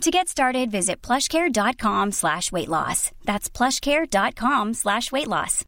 [0.00, 3.10] To get started, visit plushcare.com slash weight loss.
[3.24, 5.64] That's plushcare.com slash weight loss.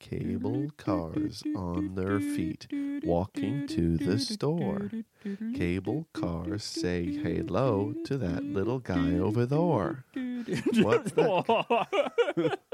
[0.00, 2.66] Cable cars on their feet
[3.04, 4.90] walking to the store.
[5.54, 10.04] Cable cars say hello to that little guy over there.
[10.74, 12.58] What's that?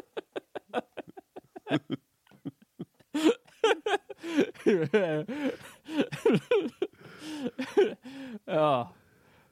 [8.48, 8.88] oh,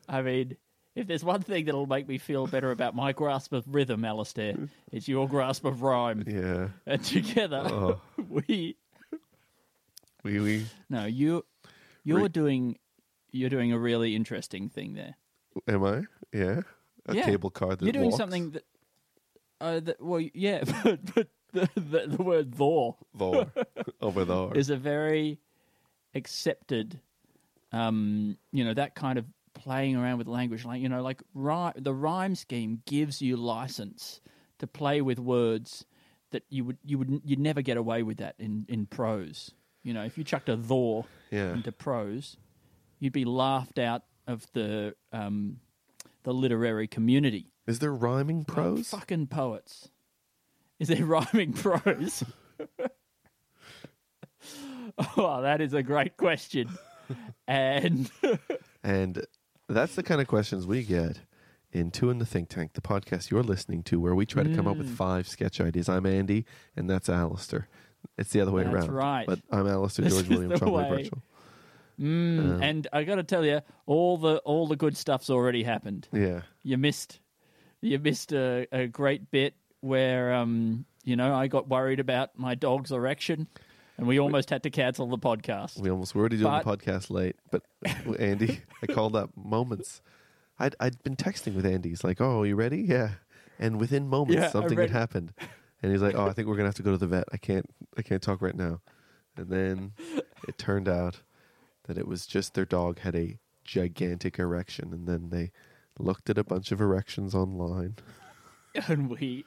[0.08, 0.56] I mean,
[0.94, 4.56] if there's one thing that'll make me feel better about my grasp of rhythm, Alistair,
[4.90, 6.24] it's your grasp of rhyme.
[6.26, 6.68] Yeah.
[6.86, 8.00] And together, Oh.
[8.28, 8.76] we
[10.24, 11.44] We we no you
[12.04, 12.78] you're Re- doing
[13.30, 15.14] you're doing a really interesting thing there.
[15.68, 16.02] am I?
[16.32, 16.60] Yeah.
[17.06, 17.24] A Yeah.
[17.24, 18.16] cable car that You're doing walks?
[18.16, 18.64] something that,
[19.60, 23.46] uh, that well, yeah, but, but the, the the word "thor" there
[24.00, 24.52] over there.
[24.54, 25.38] is a very
[26.14, 27.00] accepted,
[27.72, 29.24] um, you know, that kind of
[29.68, 31.22] playing around with language, like you know, like
[31.76, 34.22] the rhyme scheme gives you license
[34.58, 35.84] to play with words
[36.30, 39.50] that you would you would you'd never get away with that in in prose.
[39.82, 41.52] You know, if you chucked a "thor" yeah.
[41.52, 42.38] into prose,
[42.98, 45.58] you'd be laughed out of the um,
[46.22, 47.52] the literary community.
[47.66, 48.88] Is there rhyming prose?
[48.88, 49.90] fucking poets.
[50.78, 52.24] Is there rhyming prose?
[55.16, 56.70] oh, that is a great question.
[57.46, 58.10] And
[58.84, 59.26] And
[59.74, 61.20] that's the kind of questions we get
[61.72, 64.54] in Two in the Think Tank, the podcast you're listening to, where we try to
[64.54, 64.78] come up Mm.
[64.78, 65.88] with five sketch ideas.
[65.88, 67.68] I'm Andy, and that's Alistair.
[68.16, 68.90] It's the other way That's around.
[68.92, 69.26] right.
[69.26, 71.02] But I'm Alistair This George is William the Trombley way.
[71.02, 71.22] Birchall.
[72.00, 75.62] mm, Uh, and I got to tell you, all the all the good stuff's already
[75.64, 76.08] happened.
[76.12, 76.42] Yeah.
[76.62, 77.20] You missed
[77.80, 82.54] you missed a, a great bit where um you know I got worried about my
[82.54, 83.46] dog's erection,
[83.98, 85.78] and we almost had to cancel the podcast.
[85.78, 87.62] We almost were already doing But- the podcast late, but
[88.18, 90.00] Andy, I called up moments.
[90.58, 91.90] I'd I'd been texting with Andy.
[91.90, 93.10] He's like, "Oh, you ready?" Yeah.
[93.60, 94.92] And within moments, Yeah, I'm something had ready.
[94.92, 95.32] happened,
[95.82, 97.24] and he's like, "Oh, I think we're gonna have to go to the vet.
[97.32, 97.66] I can't
[97.96, 98.80] I can't talk right now."
[99.36, 99.92] And then
[100.48, 101.20] it turned out
[101.84, 105.52] that it was just their dog had a gigantic erection, and then they
[105.98, 107.96] looked at a bunch of erections online.
[108.88, 109.44] and we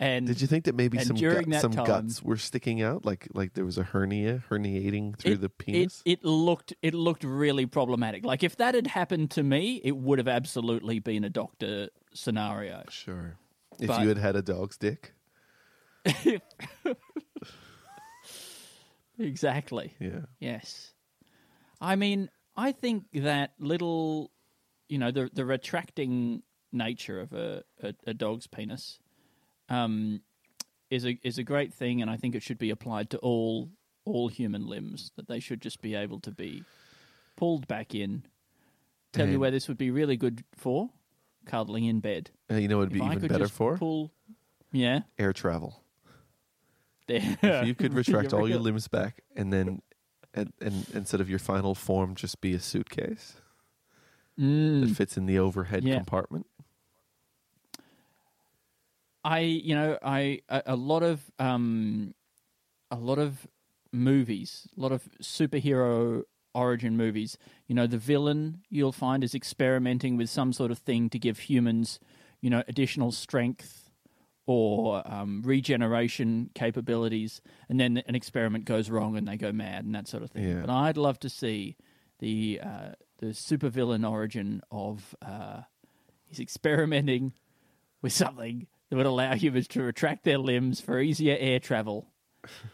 [0.00, 3.04] and Did you think that maybe some gut, that some time- guts were sticking out,
[3.04, 6.00] like like there was a hernia herniating through it, the penis?
[6.06, 8.24] It, it looked it looked really problematic.
[8.24, 12.82] Like if that had happened to me, it would have absolutely been a doctor scenario.
[12.88, 13.36] sure.
[13.78, 15.12] If but- you had had a dog's dick,
[19.18, 19.94] exactly.
[20.00, 20.20] yeah.
[20.38, 20.92] Yes.
[21.80, 24.30] I mean, I think that little,
[24.88, 28.98] you know, the the retracting nature of a, a, a dog's penis,
[29.70, 30.20] um,
[30.90, 33.70] is a is a great thing, and I think it should be applied to all
[34.04, 35.12] all human limbs.
[35.16, 36.64] That they should just be able to be
[37.36, 38.24] pulled back in.
[39.12, 40.90] Tell you where this would be really good for
[41.46, 42.30] cuddling in bed.
[42.50, 44.12] Uh, you know, it'd be if even better for pull,
[44.72, 45.82] yeah, air travel.
[47.08, 47.36] there.
[47.42, 49.82] If you could retract all your limbs back, and then,
[50.34, 53.34] and, and instead of your final form, just be a suitcase
[54.38, 54.80] Mm.
[54.88, 55.96] that fits in the overhead Yeah.
[55.96, 56.46] compartment.
[59.24, 62.14] I, you know, I a, a lot of um,
[62.90, 63.46] a lot of
[63.92, 66.22] movies, a lot of superhero
[66.54, 67.38] origin movies.
[67.66, 71.40] You know, the villain you'll find is experimenting with some sort of thing to give
[71.40, 72.00] humans,
[72.40, 73.90] you know, additional strength
[74.46, 79.94] or um, regeneration capabilities, and then an experiment goes wrong and they go mad and
[79.94, 80.42] that sort of thing.
[80.42, 80.60] Yeah.
[80.62, 81.76] But I'd love to see
[82.18, 82.88] the uh,
[83.18, 85.60] the supervillain origin of uh,
[86.24, 87.32] he's experimenting
[88.02, 92.08] with something that would allow humans to retract their limbs for easier air travel,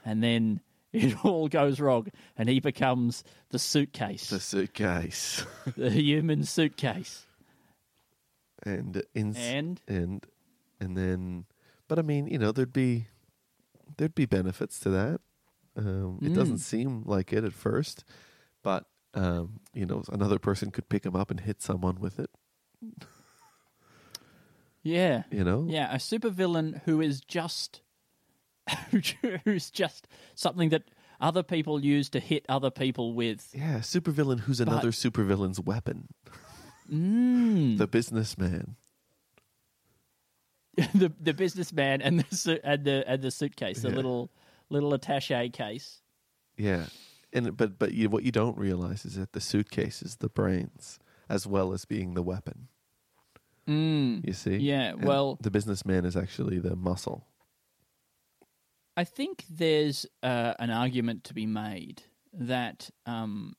[0.05, 0.61] and then
[0.93, 5.45] it all goes wrong, and he becomes the suitcase, The suitcase,
[5.77, 7.27] the human suitcase,
[8.65, 10.27] and in and and
[10.81, 11.45] and then,
[11.89, 13.07] but I mean, you know, there'd be
[13.97, 15.21] there'd be benefits to that.
[15.77, 16.61] Um, It doesn't Mm.
[16.61, 18.05] seem like it at first,
[18.63, 22.31] but um, you know, another person could pick him up and hit someone with it.
[24.87, 27.81] yeah, You know, yeah, a supervillain who is just
[29.45, 30.85] who's just something that
[31.21, 33.49] other people use to hit other people with.
[33.55, 36.09] yeah, supervillain who's another supervillain's weapon.
[36.93, 37.79] Mm.
[37.79, 38.77] The businessman.
[40.95, 43.97] the the businessman and the su- and the and the suitcase, the Yeah.
[43.97, 44.31] little
[44.69, 46.03] little attaché case.
[46.59, 46.87] Yeah,
[47.33, 50.99] and but but you, what you don't realize is that the suitcase is the brains
[51.29, 52.69] as well as being the weapon.
[53.69, 54.27] Mm.
[54.27, 54.57] You see?
[54.57, 57.27] Yeah, And well- the businessman is actually the muscle.
[58.97, 62.03] I think there's uh, an argument to be made
[62.33, 63.55] that um,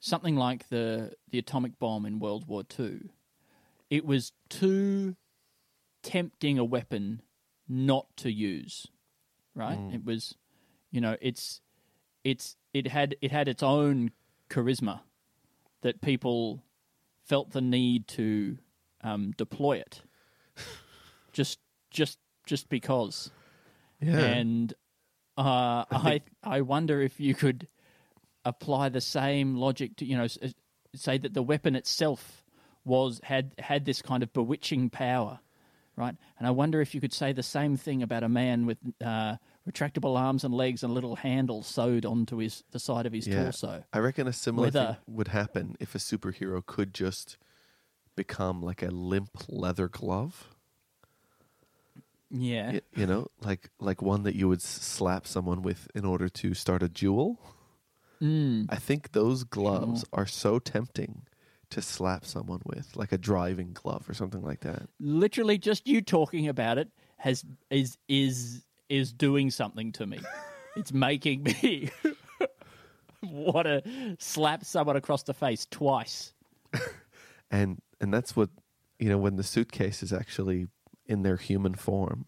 [0.00, 3.10] something like the the atomic bomb in World War II,
[3.90, 5.14] it was too
[6.02, 7.22] tempting a weapon
[7.68, 8.88] not to use,
[9.54, 9.78] right?
[9.92, 10.34] It was,
[10.90, 11.60] you know, it's
[12.24, 14.10] it's it had it had its own
[14.50, 15.02] charisma
[15.82, 16.64] that people
[17.24, 18.58] felt the need to
[19.02, 20.02] um, deploy it,
[21.32, 21.58] just
[21.90, 23.30] just just because
[24.00, 24.18] Yeah.
[24.18, 24.72] and
[25.36, 27.68] uh, I I wonder if you could
[28.44, 30.26] apply the same logic to you know
[30.94, 32.44] say that the weapon itself
[32.84, 35.40] was had had this kind of bewitching power,
[35.96, 36.14] right?
[36.38, 39.36] And I wonder if you could say the same thing about a man with uh,
[39.70, 43.26] retractable arms and legs and a little handle sewed onto his the side of his
[43.26, 43.44] yeah.
[43.44, 43.84] torso.
[43.92, 47.38] I reckon a similar thing would happen if a superhero could just
[48.26, 50.48] become like a limp leather glove.
[52.30, 56.04] Yeah, Y- you know, like like one that you would s- slap someone with in
[56.04, 57.38] order to start a duel.
[58.22, 58.66] Mm.
[58.70, 61.22] I think those gloves are so tempting
[61.70, 64.82] to slap someone with, like a driving glove or something like that.
[65.00, 70.18] literally just you talking about it has is is is doing something to me.
[70.76, 71.90] it's making me
[73.22, 73.82] want to
[74.18, 76.32] slap someone across the face twice.
[77.50, 78.50] And and that's what
[78.98, 80.66] you know when the suitcase is actually
[81.06, 82.26] in their human form.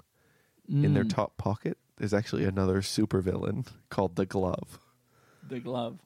[0.66, 0.94] In Mm.
[0.94, 4.80] their top pocket, there's actually another supervillain called the Glove.
[5.46, 5.98] The glove.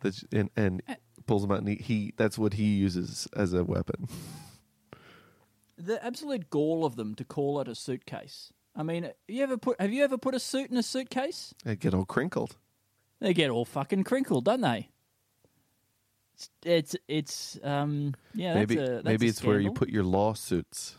[0.00, 0.82] That's, and and
[1.26, 4.06] pulls him out, and he, he that's what he uses as a weapon.
[5.78, 8.52] The absolute gall of them to call it a suitcase.
[8.76, 11.54] I mean, you ever put have you ever put a suit in a suitcase?
[11.64, 12.56] They get all crinkled.
[13.20, 14.90] They get all fucking crinkled, don't they?
[16.64, 18.54] It's it's, um yeah.
[18.54, 20.96] That's maybe a, that's maybe it's where you put your lawsuits.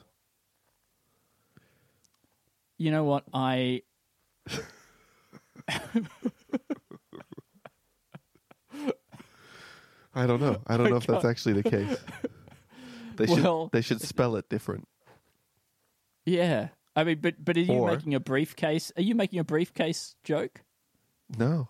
[2.78, 3.82] You know what I
[10.16, 10.62] I don't know.
[10.68, 11.98] I don't know if that's actually the case.
[13.16, 14.88] They should Well- they should spell it different.
[16.26, 16.70] yeah.
[16.96, 18.92] I mean, but but are you Or- making a briefcase?
[18.98, 20.64] Are you making a briefcase joke?
[21.38, 21.68] No.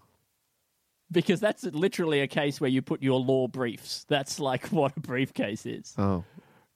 [1.11, 4.05] Because that's literally a case where you put your law briefs.
[4.07, 6.23] That's like what a briefcase is, Oh,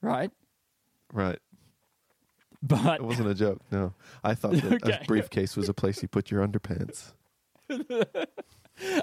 [0.00, 0.30] right?
[1.12, 1.38] right.
[2.62, 3.60] But It wasn't a joke.
[3.70, 3.92] No.
[4.24, 4.98] I thought that Okay.
[5.02, 7.12] a briefcase was a place you put your underpants.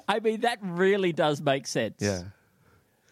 [0.08, 1.96] I mean, that really does make sense.
[2.00, 2.24] Yeah.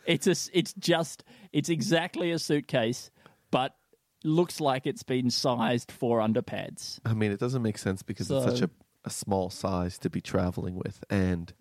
[0.06, 1.24] It's a, it's just,
[1.54, 3.12] it's exactly a suitcase,
[3.51, 3.75] but
[4.24, 7.00] looks like it's been sized for underpads.
[7.06, 8.69] I mean, it doesn't make sense because it's such a,
[9.06, 11.54] a small size to be traveling with and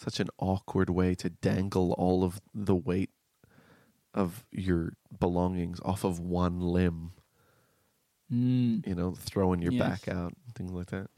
[0.00, 3.10] such an awkward way to dangle all of the weight
[4.14, 7.12] of your belongings off of one limb,
[8.32, 8.86] Mm.
[8.86, 10.00] you know, throwing your Yes.
[10.04, 11.08] back out and things like that.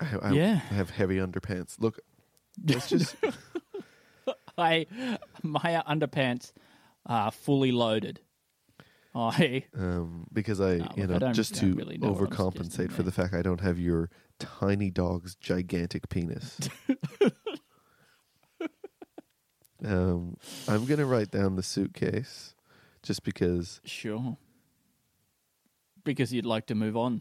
[0.00, 0.60] I, I, Yeah.
[0.70, 1.76] I have heavy underpants.
[1.78, 2.00] Look,
[2.66, 3.14] it's just
[4.58, 4.86] I,
[5.42, 6.52] my underpants
[7.06, 8.20] are fully loaded.
[9.14, 13.10] I, um, because I, No, you know, I just to really know overcompensate for the
[13.12, 14.08] fact I don't have your
[14.40, 16.58] tiny dog's gigantic penis.
[19.84, 22.54] um, I'm gonna write down the suitcase,
[23.02, 24.36] just because, sure.
[26.04, 27.20] Because you'd like to move on.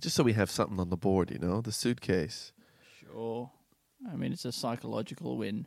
[0.00, 1.30] just so we have something on the board.
[1.30, 2.52] You know, the suitcase.
[3.00, 3.50] Sure.
[4.10, 5.66] I mean, it's a psychological win,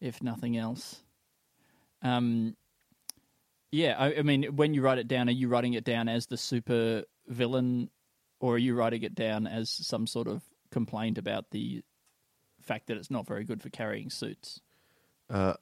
[0.00, 1.02] if nothing else.
[2.02, 2.56] Um,
[3.72, 6.26] yeah, I, I mean, when you write it down, are you writing it down as
[6.26, 7.90] the super villain,
[8.40, 11.82] or are you writing it down as some sort of complaint about the
[12.60, 14.60] fact that it's not very good for carrying suits?
[15.28, 15.54] Uh,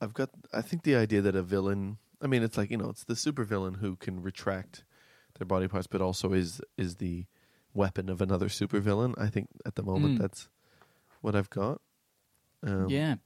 [0.00, 0.30] I've got.
[0.52, 1.98] I think the idea that a villain.
[2.20, 4.84] I mean, it's like you know, it's the supervillain who can retract
[5.38, 7.26] their body parts, but also is is the
[7.72, 9.14] weapon of another supervillain.
[9.18, 10.22] I think at the moment Mm.
[10.22, 10.48] that's
[11.20, 11.80] what I've got.
[12.62, 13.16] Um, yeah.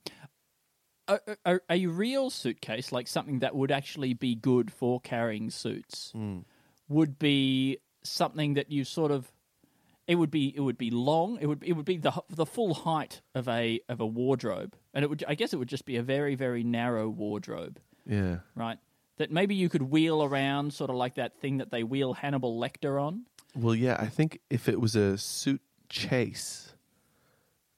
[1.06, 6.12] A, a, a real suitcase, like something that would actually be good for carrying suits,
[6.14, 6.44] mm,
[6.87, 9.31] would be something that you sort of
[10.07, 12.75] it would be it would be long it would it would be the the full
[12.75, 15.97] height of a of a wardrobe and it would I guess it would just be
[15.97, 18.38] a very very narrow wardrobe yeah.
[18.55, 18.78] right
[19.19, 22.59] that maybe you could wheel around sort of like that thing that they wheel Hannibal
[22.59, 23.25] Lecter on
[23.57, 23.97] Well, yeah.
[23.99, 26.75] I think if it was a suit chase,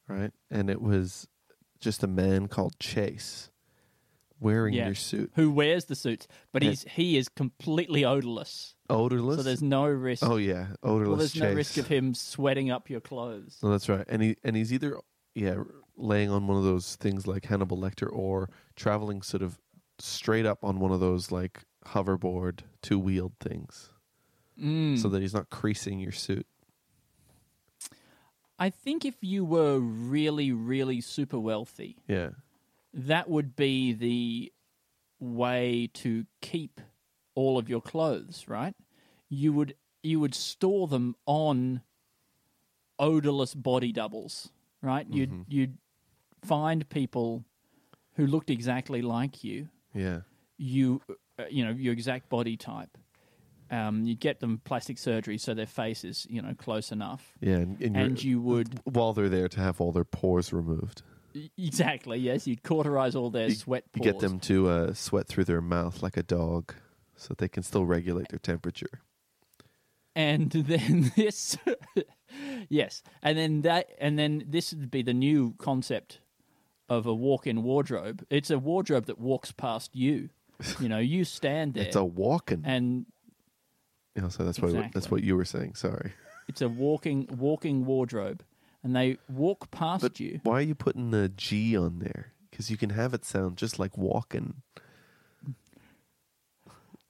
[0.06, 1.26] right, and it was
[1.80, 3.50] just a man called Chase,
[4.38, 4.86] wearing Yeah.
[4.86, 5.32] your suit.
[5.34, 6.70] who wears the suits, but Yeah.
[6.70, 8.74] he's he is completely odorless.
[8.90, 9.36] Odorless.
[9.38, 10.22] So there's no risk.
[10.26, 11.08] oh yeah, odorless.
[11.08, 13.58] well, there's no risk of him sweating up your clothes.
[13.62, 14.04] No, that's right.
[14.08, 14.98] And he and he's either
[15.34, 15.62] yeah
[15.96, 19.58] laying on one of those things like Hannibal Lecter, or traveling sort of
[19.98, 23.90] straight up on one of those like hoverboard two wheeled things,
[24.60, 24.98] Mm.
[25.00, 26.46] so that he's not creasing your suit.
[28.58, 32.30] I think if you were really, really super wealthy, Yeah,
[32.92, 34.52] that would be the
[35.18, 36.80] way to keep
[37.40, 38.74] all of your clothes, right?
[39.28, 41.82] You would you would store them on
[42.98, 44.50] odorless body doubles,
[44.82, 45.06] right?
[45.10, 45.42] You'd Mm-hmm.
[45.48, 45.78] you'd
[46.44, 47.44] find people
[48.14, 50.20] who looked exactly like you, yeah,
[50.58, 51.00] you
[51.38, 52.96] uh, you know your exact body type.
[53.70, 57.56] Um, you get them plastic surgery so their face is you know close enough, yeah.
[57.56, 61.02] And, and, and you would while they're there to have all their pores removed,
[61.56, 64.12] exactly yes you'd cauterize all their You- sweat you pores.
[64.12, 66.74] get them to uh, sweat through their mouth like a dog,
[67.20, 69.00] so they can still regulate their temperature.
[70.16, 71.56] and then this
[72.68, 76.20] yes and then that and then this would be the new concept
[76.88, 80.28] of a walk-in wardrobe it's a wardrobe that walks past you
[80.80, 82.62] you know you stand there It's a walking.
[82.64, 83.06] and
[84.16, 85.74] Yeah, so that's what that's what you were saying.
[85.76, 86.12] Sorry,
[86.48, 88.42] it's a walking walking wardrobe
[88.82, 92.32] and they walk past but you why are you putting the G on there?
[92.50, 94.62] Because you can have it sound just like walking.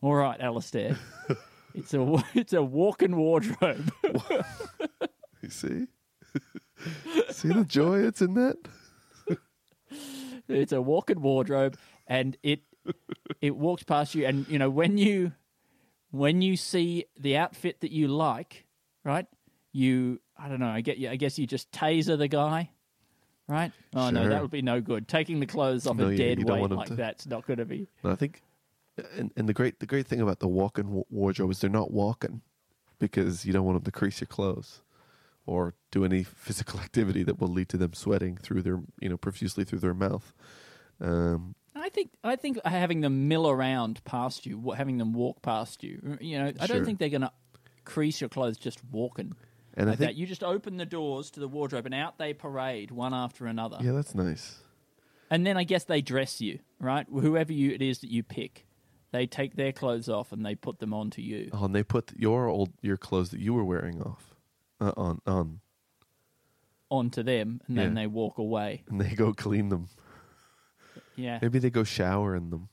[0.02, 0.97] All right Alistair
[1.75, 3.92] it's a it's a walking wardrobe.
[5.42, 5.87] You see,
[7.30, 8.57] see the joy it's in that.
[10.49, 12.61] it's a walking wardrobe and it
[13.40, 15.33] it walks past you and you know when you
[16.11, 18.66] when you see the outfit that you like
[19.04, 19.26] right
[19.73, 22.69] you i don't know i get you i guess you just taser the guy
[23.49, 23.73] right?
[23.95, 25.09] Oh no that would be no good.
[25.09, 27.64] Taking the clothes off No, a dead don't weight like to- that's not going to
[27.64, 28.42] be And I think,
[29.16, 31.90] and and the great the great thing about the walking wa- wardrobe is they're not
[31.90, 32.40] walking
[32.99, 34.83] because you don't want them to crease your clothes
[35.47, 39.16] or do any physical activity that will lead to them sweating through their you know
[39.16, 40.33] profusely through their mouth.
[41.00, 45.83] Um, i think i think having them mill around past you having them walk past
[45.83, 46.76] you you know i Sure.
[46.76, 47.33] don't think they're going to
[47.85, 49.35] crease your clothes just walking
[49.75, 52.35] and I think that you just open the doors to the wardrobe and out they
[52.35, 54.59] parade one after another yeah, that's nice.
[55.30, 57.07] And then I guess they dress you, right?
[57.09, 58.66] Whoever you it is that you pick,
[59.12, 61.50] they take their clothes off and they put them onto you.
[61.52, 64.35] Oh, and they put your old your clothes that you were wearing off
[64.81, 65.61] uh, on on,
[66.90, 68.02] Onto them, and then Yeah.
[68.02, 68.83] they walk away.
[68.88, 69.88] and they go clean them.
[71.17, 71.38] Yeah.
[71.43, 72.69] Maybe they go shower in them.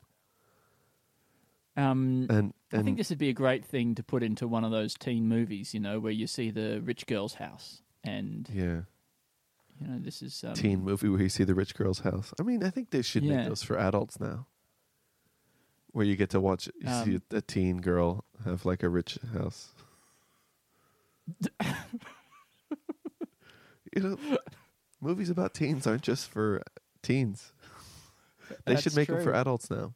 [1.75, 4.71] Um, And I think this would be a great thing to put into one of
[4.71, 8.81] those teen movies, you know, where you see the rich girl's house, and yeah,
[9.79, 12.33] you know this is um, teen movie where you see the rich girl's house.
[12.39, 13.37] I mean, I think they should Yeah.
[13.37, 14.47] make those for adults now.
[15.91, 18.89] Where you get to watch, you see Um, a, a teen girl have like a
[18.89, 19.69] rich house.
[23.95, 24.17] you know,
[25.01, 26.61] movies about teens aren't just for
[27.01, 27.51] teens.
[28.65, 29.93] They should That's make them for adults now.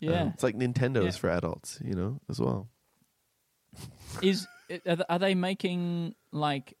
[0.00, 1.20] Yeah, Um, it's like Nintendo's Yeah.
[1.20, 2.68] for adults, you know, as well.
[4.22, 4.46] is
[5.08, 6.76] are they making like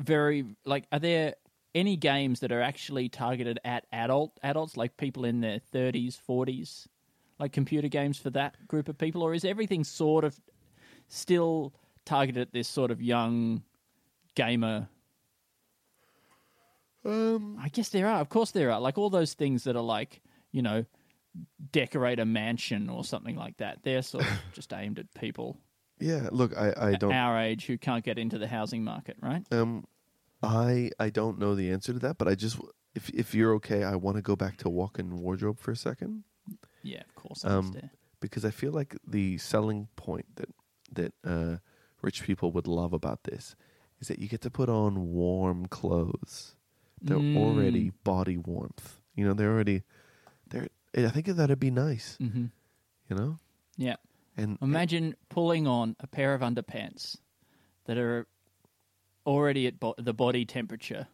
[0.00, 1.34] very like are there
[1.74, 6.86] any games that are actually targeted at adult adults like people in their 30s 40s
[7.38, 10.38] like computer games for that group of people or is everything sort of
[11.08, 11.72] still
[12.04, 13.62] targeted at this sort of young
[14.34, 14.88] gamer
[17.04, 19.82] Um, I guess there are of course there are like all those things that are
[19.82, 20.22] like
[20.52, 20.84] you know
[21.70, 25.58] decorate a mansion or something like that they're sort of just aimed at people
[26.00, 26.28] yeah.
[26.30, 27.12] Look, I, I don't.
[27.12, 29.42] our age who can't get into the housing market, right?
[29.50, 29.84] Um,
[30.42, 32.58] I I don't know the answer to that, but I just
[32.94, 36.24] if if you're okay, I want to go back to walk-in wardrobe for a second
[36.82, 37.44] Yeah, of course.
[37.44, 37.76] Um,
[38.20, 40.48] because I feel like the selling point that
[40.92, 41.56] that uh,
[42.02, 43.54] rich people would love about this
[44.00, 46.54] is that you get to put on warm clothes.
[47.02, 47.36] They're Mm.
[47.36, 48.98] already body warmth.
[49.14, 49.82] You know, they're already
[50.48, 50.68] they're.
[50.96, 52.16] I think that'd be nice.
[52.18, 52.46] hmm
[53.10, 53.38] You know,
[53.76, 53.96] Yeah.
[54.36, 57.16] and Imagine pulling on a pair of underpants
[57.84, 58.26] that are
[59.28, 61.06] already at bo- the body temperature,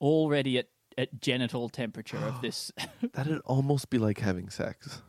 [0.00, 0.68] already at,
[0.98, 2.70] at genital temperature of this.
[3.14, 5.00] that'd almost be like having sex.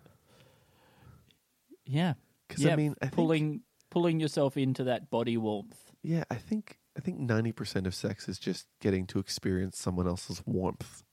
[1.86, 2.14] yeah.
[2.48, 5.92] Because yeah, I mean, I think, pulling pulling yourself into that body warmth.
[6.02, 10.08] Yeah, I think I think ninety percent of sex is just getting to experience someone
[10.08, 11.04] else's warmth.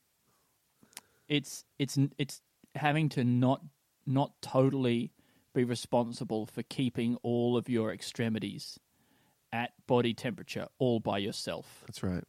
[1.29, 2.41] It's it's it's
[2.75, 3.63] having to not
[4.07, 5.13] not totally
[5.55, 8.79] be responsible for keeping all of your extremities
[9.53, 11.83] at body temperature all by yourself.
[11.87, 12.25] That's right.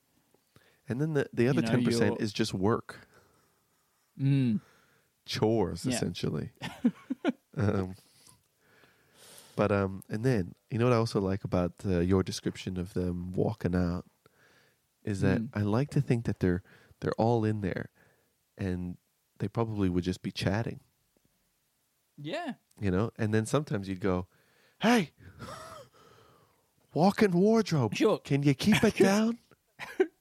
[0.87, 3.07] And then the the other know, ten percent you're- is just work.
[4.19, 4.59] Mm.
[5.25, 5.93] chores Yeah.
[5.95, 6.51] essentially.
[7.57, 7.95] um,
[9.55, 12.93] but um, and then you know what I also like about uh, your description of
[12.93, 14.05] them walking out
[15.03, 15.49] is that Mm.
[15.53, 16.63] I like to think that they're
[17.01, 17.89] they're all in there,
[18.57, 18.97] and
[19.39, 20.81] they probably would just be chatting,
[22.17, 22.53] Yeah.
[22.79, 23.11] you know.
[23.17, 24.27] And then sometimes you'd go,
[24.81, 25.11] "Hey,
[26.93, 28.19] walk-in wardrobe, Sure.
[28.19, 29.37] can you keep it down?"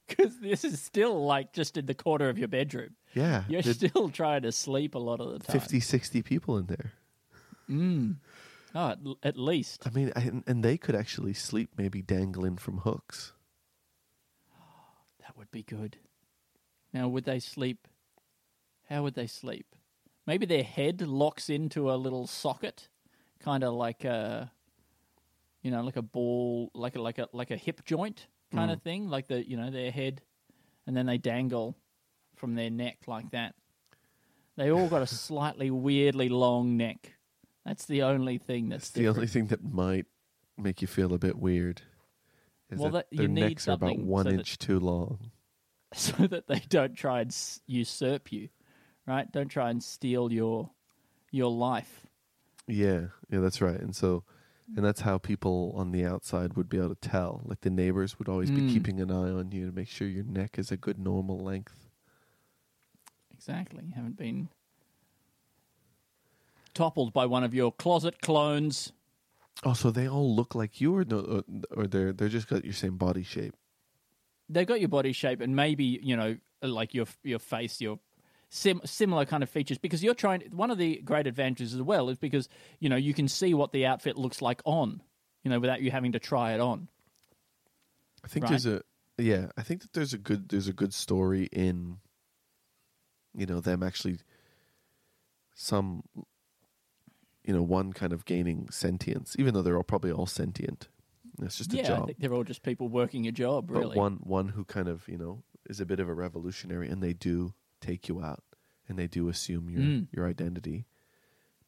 [0.06, 2.96] Because this is still like just in the corner of your bedroom.
[3.14, 5.58] Yeah, You're there'd still trying to sleep a lot of the time.
[5.60, 6.92] 50, 60 people in there.
[7.68, 8.16] Mm.
[8.74, 9.86] Oh, at, at least.
[9.86, 13.32] I mean, I, and- and they could actually sleep maybe dangling from hooks.
[15.20, 15.98] That would be good.
[16.92, 17.86] Now, would they sleep?
[18.88, 19.74] How would they sleep?
[20.26, 22.88] Maybe their head locks into a little socket,
[23.40, 24.50] kind of like a,
[25.62, 28.78] you know, like a ball, like a like a like a hip joint kind of
[28.78, 28.82] mm.
[28.82, 30.22] thing, like the you know their head,
[30.86, 31.76] and then they dangle
[32.36, 33.54] from their neck like that.
[34.56, 37.14] They all got a slightly weirdly long neck.
[37.64, 40.06] That's the only thing that's That's the only thing that might
[40.56, 41.82] make you feel a bit weird.
[42.70, 44.80] Is Well, that that- their you need necks are about one so that- inch too
[44.80, 45.30] long.
[45.94, 48.50] so that they don't try and s- usurp you,
[49.06, 49.30] right?
[49.32, 50.70] Don't try and steal your
[51.30, 52.06] your life.
[52.66, 53.80] Yeah, yeah, that's right.
[53.80, 54.24] And so,
[54.76, 57.42] and that's how people on the outside would be able to tell.
[57.44, 58.72] Like the neighbors would always be Mm.
[58.72, 61.88] keeping an eye on you to make sure your neck is a good normal length.
[63.32, 63.84] Exactly.
[63.86, 64.48] You haven't been
[66.74, 68.92] toppled by one of your closet clones.
[69.64, 71.42] Oh, so they all look like you, or no,
[71.74, 73.54] or they're they're just got your same body shape.
[74.48, 77.98] They've got your body shape and maybe you know like your your face, your
[78.50, 79.78] sim- similar kind of features.
[79.78, 80.42] Because you're trying.
[80.52, 82.48] One of the great advantages as well is because
[82.80, 85.02] you know you can see what the outfit looks like on.
[85.44, 86.88] You know, without you having to try it on.
[88.24, 88.50] I think Right.
[88.50, 88.82] there's a
[89.16, 89.46] yeah.
[89.56, 91.98] I think that there's a good there's a good story in.
[93.34, 94.18] You know them actually.
[95.54, 96.02] Some.
[97.44, 100.88] You know, one kind of gaining sentience, even though they're all probably all sentient.
[101.40, 102.06] It's just a yeah, I job.
[102.06, 103.94] think they're all just people working a job, really.
[103.94, 107.02] But one one who kind of you know is a bit of a revolutionary, and
[107.02, 108.42] they do take you out,
[108.88, 110.08] and they do assume your Mm.
[110.12, 110.86] your identity,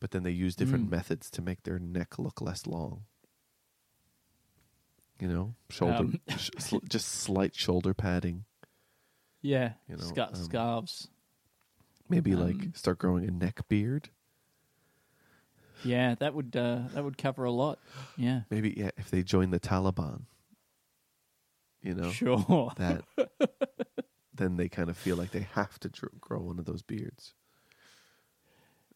[0.00, 0.90] but then they use different Mm.
[0.90, 3.04] methods to make their neck look less long.
[5.18, 6.20] You know, shoulder, Um.
[6.38, 8.44] sh- sl- just slight shoulder padding.
[9.42, 11.08] yeah, you know, um, scarves.
[12.08, 14.10] Maybe Um, like start growing a neck beard.
[15.84, 17.78] Yeah, that would uh, that would cover a lot.
[18.16, 20.22] Yeah, Maybe yeah, if they join the Taliban.
[21.82, 22.72] You know sure.
[22.76, 23.04] that,
[24.40, 27.34] then they kind of feel like they have to dr- grow one of those beards.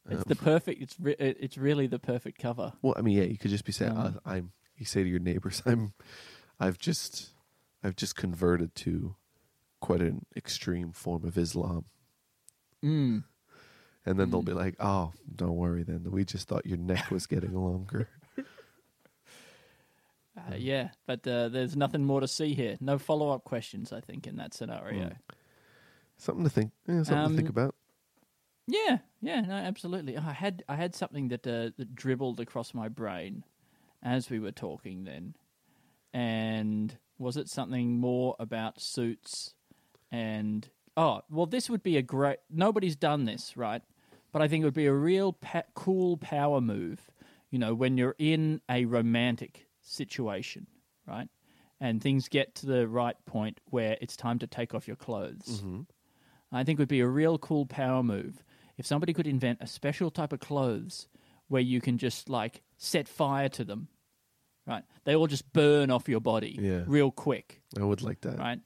[0.09, 0.83] It's Um, the perfect.
[0.83, 2.73] It's re- it's really the perfect cover.
[2.83, 5.09] Well, I mean, yeah, you could just be saying, Um, uh, "I'm." You say to
[5.09, 5.95] your neighbors, "I'm."
[6.61, 7.33] I've just,
[7.83, 9.17] I've just converted to
[9.81, 11.85] quite an extreme form of Islam,
[12.83, 13.25] Mm.
[14.07, 14.47] and then they'll Mm.
[14.47, 15.83] be like, "Oh, don't worry.
[15.85, 18.09] Then we just thought your neck was getting longer."
[20.37, 22.77] Uh, yeah, but uh, there's nothing more to see here.
[22.81, 23.93] No follow up questions.
[23.93, 25.05] I think in that scenario.
[25.05, 25.17] Mm.
[26.17, 26.73] something to think.
[26.89, 27.75] Yeah, something to think Um, about.
[28.67, 30.17] Yeah, yeah, no, absolutely.
[30.17, 33.45] I had I had something that uh, that dribbled across my brain
[34.03, 35.35] as we were talking then,
[36.13, 39.55] and was it something more about suits
[40.11, 43.83] and oh well this would be a great nobody's done this right,
[44.33, 47.11] but I think it would be a real pa- cool power move,
[47.51, 50.67] you know, when you're in a romantic situation,
[51.07, 51.29] right,
[51.81, 55.61] and things get to the right point where it's time to take off your clothes.
[55.63, 55.83] hmm
[56.53, 58.45] I think would be a real cool power move
[58.79, 61.09] if somebody could invent a special type of clothes
[61.49, 63.89] where you can just like set fire to them.
[64.67, 64.85] Right?
[65.05, 66.85] They all just burn off your body Yeah.
[66.87, 68.39] real quick, I would like that.
[68.39, 68.61] right?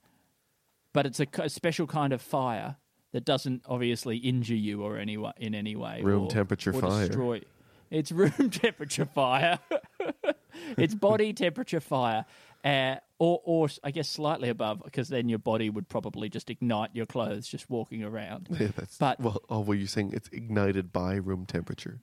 [0.93, 2.77] But it's a special kind of fire
[3.11, 6.01] that doesn't obviously injure you or any in any way.
[6.03, 7.07] Room or- temperature or fire.
[7.07, 7.41] Destroy.
[7.89, 9.57] It's room temperature fire.
[10.77, 12.25] it's body temperature fire.
[12.63, 16.89] Uh, or, or I guess slightly above, because then your body would probably just ignite
[16.93, 18.49] your clothes just walking around.
[18.59, 18.97] Yeah, that's.
[18.97, 21.99] But- well, oh, well, you're saying it's ignited by room temperature.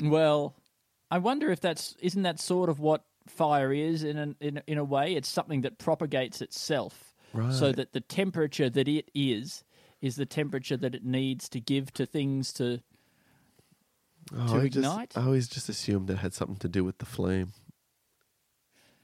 [0.00, 0.54] Well,
[1.10, 4.78] I wonder if that's isn't that sort of what fire is in an, in in
[4.78, 5.14] a way.
[5.14, 7.14] It's something that propagates itself,
[7.52, 9.64] so that the temperature that it is
[10.00, 12.80] is the temperature that it needs to give to things to.
[14.36, 15.16] Oh, To I just- ignite?
[15.16, 17.52] I always just assumed it had something to do with the flame.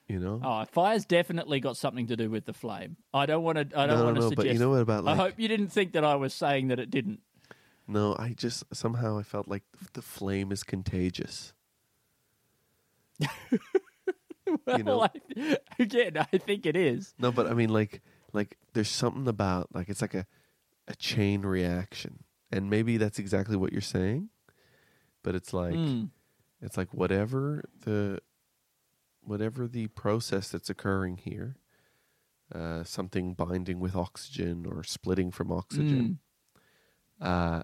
[0.07, 0.39] You know?
[0.45, 2.99] Oh, fire's definitely got something to do with the flame.
[3.15, 3.79] I don't want to.
[3.79, 4.37] I don't no, want to no, suggest.
[4.37, 5.15] but you know what about like?
[5.15, 7.21] I hope you didn't think that I was saying that it didn't.
[7.89, 9.63] No, I just somehow I felt like
[9.95, 11.53] the flame is contagious.
[14.67, 17.15] Well, know- I, again, I think it is.
[17.19, 20.27] No, but I mean like like there's something about like it's like a
[20.87, 24.29] a chain reaction and maybe that's exactly what you're saying,
[25.25, 26.11] but it's like Mm.
[26.61, 28.21] it's like whatever the
[29.23, 31.57] whatever the process that's occurring here,
[32.55, 36.19] uh, something binding with oxygen or splitting from oxygen,
[37.21, 37.63] uh,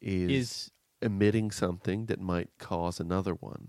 [0.00, 0.34] is, Mm.
[0.34, 0.70] is
[1.02, 3.68] emitting something that might cause another one.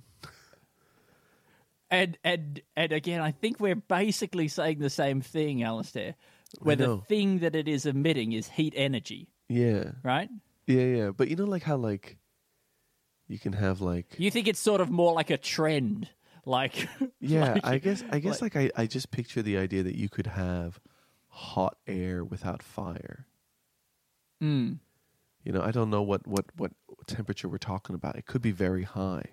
[1.91, 6.15] and and and again, I think we're basically saying the same thing, Alistair.
[6.59, 10.29] Where the thing that it is emitting is heat energy, Yeah, right?
[10.67, 11.09] yeah, yeah.
[11.11, 12.17] But you know, like how like
[13.27, 16.09] you can have like You think it's sort of more like a trend,
[16.45, 16.87] like
[17.19, 20.09] Yeah, like- I guess I guess like, I, I just picture the idea that you
[20.09, 20.79] could have
[21.29, 23.25] hot air without fire.
[24.41, 24.79] Mm.
[25.43, 26.71] You know, I don't know what what what
[27.07, 28.15] temperature we're talking about.
[28.17, 29.25] It could be very high.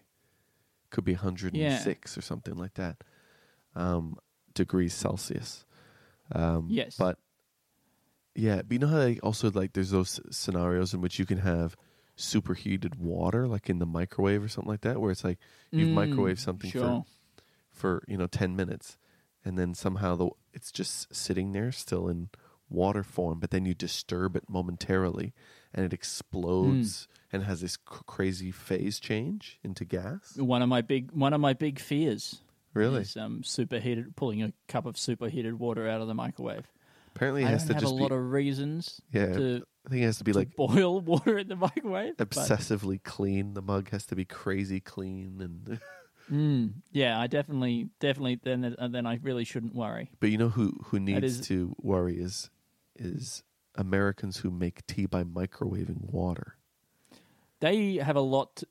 [0.91, 3.03] Could be 106 or something like that.
[3.77, 4.17] Um
[4.55, 5.65] degrees Celsius.
[6.33, 6.97] Um Yes.
[6.97, 7.19] but
[8.35, 11.39] yeah, but you know how like also like there's those scenarios in which you can
[11.39, 11.77] have
[12.21, 15.39] superheated water like in the microwave or something like that where it's like
[15.73, 16.83] you've Mm, microwaved something sure.
[16.83, 17.05] for
[17.71, 18.99] for you know 10 minutes
[19.45, 22.29] and then somehow the it's just sitting there still in
[22.69, 25.33] water form but then you disturb it momentarily
[25.73, 27.37] and it explodes Hmm.
[27.37, 31.41] and has this c- crazy phase change into gas One of my big one of
[31.41, 32.41] my big fears
[32.75, 36.67] really is um, superheated pulling a cup of superheated water out of the microwave.
[37.15, 39.91] apparently it I has to have a just be lot of reasons yeah to, i
[39.91, 42.17] think it has to be like boil water in the microwave.
[42.19, 45.81] obsessively clean the mug has to be crazy clean and
[46.31, 48.39] Mm, yeah, I definitely, definitely.
[48.41, 50.11] Then, uh, then I really shouldn't worry.
[50.21, 52.51] but you know who who needs is- to worry is
[52.95, 53.43] is
[53.75, 56.55] americans who make tea by microwaving water
[57.59, 58.67] They have a lot to,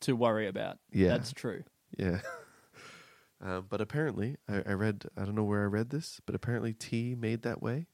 [0.00, 0.78] to worry about.
[0.90, 1.08] Yeah.
[1.10, 1.62] that's true.
[1.96, 2.20] Yeah.
[3.40, 6.72] Um, but apparently, I, I read, I don't know where I read this, but apparently
[6.72, 7.86] tea made that way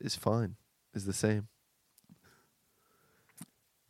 [0.00, 0.56] is fine,
[0.94, 1.48] is the same.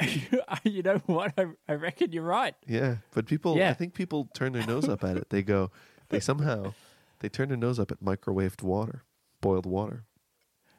[0.64, 1.34] you know what?
[1.38, 2.54] I, I reckon you're right.
[2.66, 2.96] Yeah.
[3.14, 3.70] But people, Yeah.
[3.70, 5.26] I think people turn their nose up at it.
[5.30, 5.70] They go,
[6.08, 6.74] they somehow,
[7.20, 9.04] they turn their nose up at microwaved water,
[9.40, 10.04] boiled water.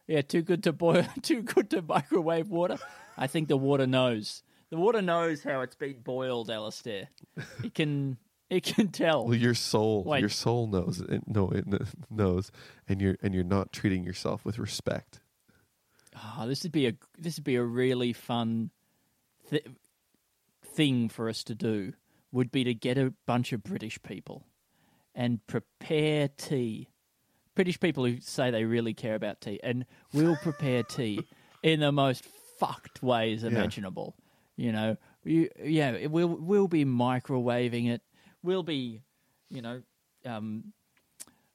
[0.07, 2.77] Yeah, too good to boil, too good to microwave water.
[3.17, 4.43] I think the water knows.
[4.71, 7.09] The water knows how it's been boiled, Alistair.
[7.63, 8.17] It can,
[8.49, 9.25] it can tell.
[9.25, 10.19] Well, your soul, Wait.
[10.21, 12.51] your soul knows, it, no, it kn- knows,
[12.89, 15.19] and you're, and you're not treating yourself with respect.
[16.23, 18.71] Oh, this would be a this would be a really fun
[19.49, 19.65] th-
[20.63, 21.93] thing for us to do.
[22.31, 24.45] Would be to get a bunch of British people
[25.13, 26.87] and prepare tea.
[27.55, 31.27] British people who say they really care about tea, and we'll prepare tea
[31.63, 32.25] in the most
[32.57, 34.15] fucked ways imaginable.
[34.55, 38.01] You know, you, yeah, we'll we'll be microwaving it.
[38.43, 39.01] We'll be,
[39.49, 39.81] you know,
[40.25, 40.71] um,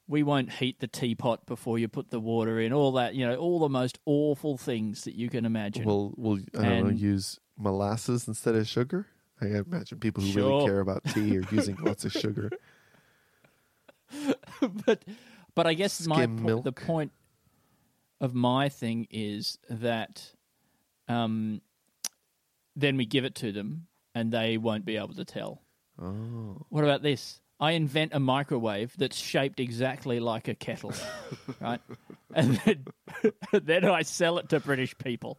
[0.09, 2.73] we won't heat the teapot before you put the water in.
[2.73, 5.85] All that, you know, all the most awful things that you can imagine.
[5.85, 9.07] We'll, we'll, I don't know, use molasses instead of sugar.
[9.41, 10.49] I imagine people who Sure.
[10.61, 12.51] really care about tea are using lots of sugar.
[14.87, 15.05] but
[15.55, 17.13] but I guess my po- the point
[18.21, 20.33] of my thing is that
[21.09, 21.61] um,
[22.75, 25.63] then we give it to them and they won't be able to tell.
[26.01, 26.65] Oh.
[26.69, 27.41] What about this?
[27.59, 30.93] I invent a microwave that's shaped exactly like a kettle,
[31.61, 31.81] right?
[32.35, 32.85] And then,
[33.65, 35.39] then I sell it to British people,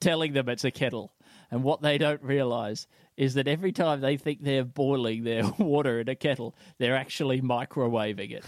[0.00, 1.12] telling them it's a kettle.
[1.50, 6.00] And what they don't realize is that every time they think they're boiling their water
[6.00, 8.44] in a kettle, they're actually microwaving it.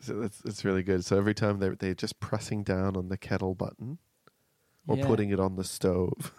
[0.00, 1.04] So that's it's really good.
[1.04, 3.98] So every time they're they're just pressing down on the kettle button
[4.88, 5.06] or Yeah.
[5.06, 6.34] putting it on the stove,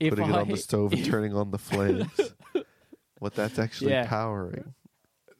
[0.00, 2.08] If putting it on the stove and turning on the flames.
[3.18, 4.06] What that's actually Yeah.
[4.06, 4.74] powering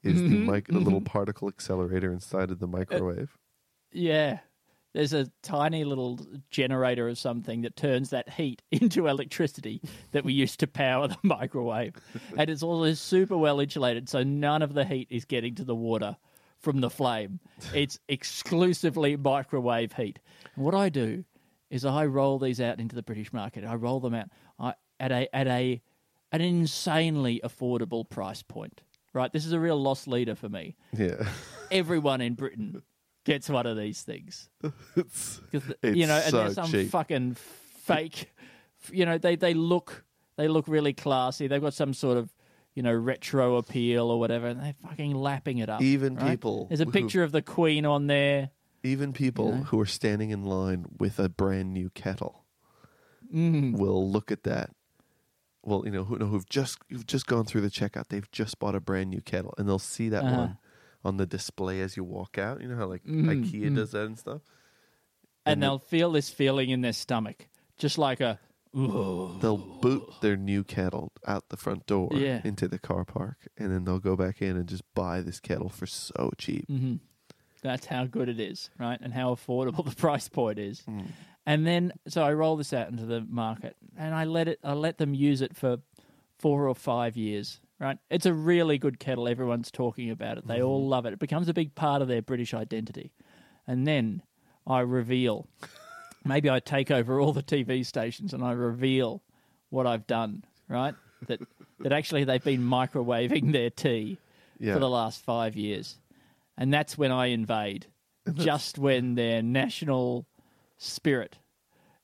[0.03, 3.37] is the Mhm, mic- a little particle accelerator inside of the microwave.
[3.93, 4.41] Yeah.
[4.95, 6.19] There's a tiny little
[6.51, 11.19] generator or something that turns that heat into electricity that we use to power the
[11.23, 11.95] microwave.
[12.39, 15.75] And it's also super well insulated, so none of the heat is getting to the
[15.75, 16.17] water
[16.59, 17.41] from the flame.
[17.75, 20.19] It's exclusively microwave heat.
[20.55, 21.25] And what I do
[21.69, 23.65] is I roll these out into the British market.
[23.65, 25.83] I roll them out I, at a at a
[26.33, 28.83] an insanely affordable price point.
[29.12, 29.33] Right?
[29.33, 31.27] This is a real loss leader for me yeah.
[31.71, 32.83] everyone in Britain
[33.25, 34.51] gets one of these things.
[34.95, 36.91] it's 'Cause, It's you know, and so they're some cheap.
[36.91, 38.31] fucking fake.
[38.93, 40.05] You know, they they look
[40.37, 41.47] they look really classy.
[41.47, 42.31] They've got some sort of
[42.75, 45.81] you know retro appeal or whatever, and they're fucking lapping it up.
[45.81, 46.33] Even right?
[46.33, 48.51] people There's a who- picture of the Queen on there.
[48.85, 49.62] even people know?
[49.65, 52.45] who are standing in line with a brand new kettle
[53.35, 53.79] Mm.
[53.79, 54.71] will look at that.
[55.66, 58.09] Well, you know, who know who've just who've just gone through the checkout.
[58.09, 60.37] They've just bought a brand new kettle, and they'll see that Uh-huh.
[60.37, 60.59] one
[61.05, 62.61] on the display as you walk out.
[62.62, 63.74] You know how like Mhm, IKEA mhm.
[63.74, 64.42] does that and stuff.
[65.44, 67.48] and And they'll feel this feeling in their stomach
[67.79, 68.38] just like a.
[68.76, 72.40] "Ooh." They'll boot their new kettle out the front door Yeah.
[72.44, 75.68] into the car park, and then they'll go back in and just buy this kettle
[75.68, 76.68] for so cheap.
[76.68, 76.96] hmm
[77.66, 78.98] That's how good it is, right?
[79.00, 80.83] And how affordable the price point is.
[80.88, 81.07] Mm.
[81.44, 84.59] And then, so I roll this out into the market, and I let it.
[84.64, 85.79] I let them use it for
[86.38, 87.61] four or five years.
[87.79, 87.98] Right?
[88.09, 89.29] It's a really good kettle.
[89.29, 90.46] Everyone's talking about it.
[90.46, 91.12] They all love it.
[91.12, 93.12] It becomes a big part of their British identity.
[93.66, 94.22] And then
[94.66, 95.46] I reveal.
[96.24, 99.22] Maybe I take over all the TV stations and I reveal
[99.68, 100.42] what I've done.
[100.68, 100.94] Right?
[101.29, 101.40] That
[101.81, 104.16] that actually they've been microwaving their tea
[104.59, 104.72] Yeah.
[104.72, 105.98] for the last five years.
[106.59, 107.87] And that's when I invade.
[108.35, 110.27] Just when their national
[110.79, 111.38] spirit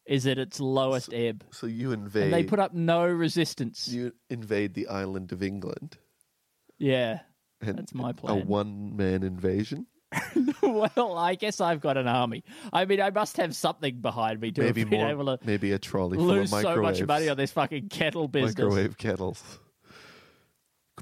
[0.06, 1.44] is at its lowest ebb.
[1.50, 2.24] So you invade.
[2.24, 3.88] And they put up no resistance.
[3.88, 5.98] you invade the island of England.
[6.78, 7.20] yeah.
[7.64, 8.40] And That's my plan.
[8.40, 9.86] A one-man invasion.
[10.62, 12.42] well, I guess I've got an army.
[12.72, 15.08] I mean, I must have something behind me to maybe have been more.
[15.08, 18.26] able to maybe a trolley full lose of so much money on this fucking kettle
[18.28, 18.56] business.
[18.58, 19.60] microwave kettles.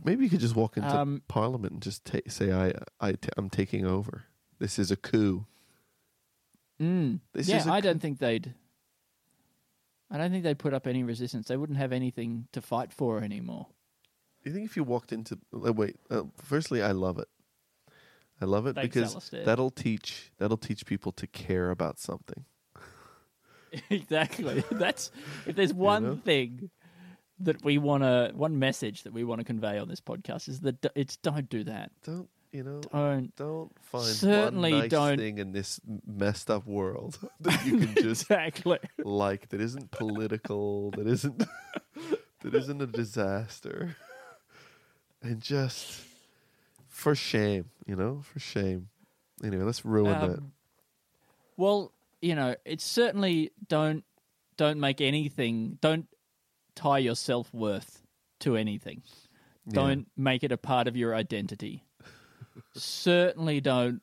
[0.05, 3.29] Maybe you could just walk into Um, Parliament and just ta- say, "I, I, t-
[3.37, 4.25] I'm taking over.
[4.59, 5.47] This is a coup."
[6.81, 7.21] Mm.
[7.33, 8.55] This yeah, is I don't think they'd.
[10.11, 11.47] I don't think they'd put up any resistance.
[11.49, 13.67] They wouldn't have anything to fight for anymore.
[14.43, 15.97] Do you think if you walked into uh, wait?
[16.11, 17.29] Uh, firstly, I love it.
[18.41, 19.45] I love it Thanks, because Alistair.
[19.45, 22.45] that'll teach that'll teach people to care about something.
[23.91, 24.65] exactly.
[24.73, 25.11] That's
[25.47, 26.17] if there's one know?
[26.17, 26.71] thing
[27.41, 30.61] that we want to, one message that we want to convey on this podcast is
[30.61, 31.91] that d- it's don't do that.
[32.05, 32.81] Don't you know?
[32.93, 37.79] Don't Don't find Certainly one nice don't- thing in this messed up world that you
[37.79, 38.79] can just exactly.
[38.99, 41.39] like that isn't political, that isn't
[42.43, 43.97] that isn't a disaster,
[45.23, 46.03] and just
[46.89, 48.89] for shame, you know, for shame.
[49.45, 50.39] Anyway, let's ruin that.
[50.39, 50.53] Um,
[51.57, 54.05] well, you know, it's certainly don't
[54.57, 55.79] don't make anything.
[55.81, 56.07] Don't
[56.81, 58.03] tie your self worth
[58.41, 59.03] to anything.
[59.67, 59.75] Yeah.
[59.75, 61.85] Don't make it a part of your identity.
[62.75, 64.01] certainly don't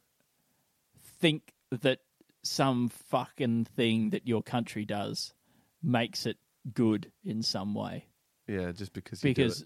[1.19, 1.99] think that
[2.43, 5.33] some fucking thing that your country does
[5.81, 6.37] makes it
[6.73, 8.05] good in some way
[8.47, 9.65] Yeah, just because because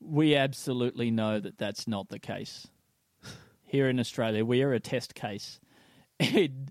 [0.00, 2.66] we absolutely know that that's not the case.
[3.64, 5.60] Here in Australia, we are a test case
[6.18, 6.68] in,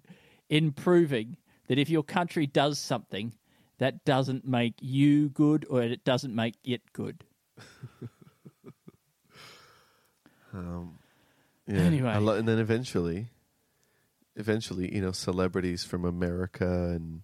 [0.49, 3.33] in proving that if your country does something,
[3.81, 7.23] that doesn't make you good or it doesn't make it good.
[10.53, 10.99] Um,
[11.67, 11.79] yeah.
[11.79, 12.17] Anyway.
[12.17, 13.27] Lo- and then eventually,
[14.35, 17.21] eventually, you know, celebrities from America and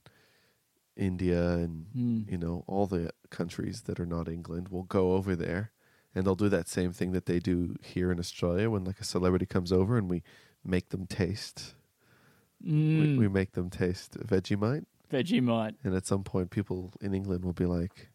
[0.96, 2.22] India and Hmm.
[2.30, 5.72] you know all the countries that are not England will go over there,
[6.16, 9.04] and they'll do that same thing that they do here in Australia when like a
[9.04, 10.24] celebrity comes over and we
[10.64, 11.76] make them taste.
[12.64, 15.76] We, Mm, we make them taste Vegemite, Vegemite.
[15.84, 18.10] and at some point, people in England will be like,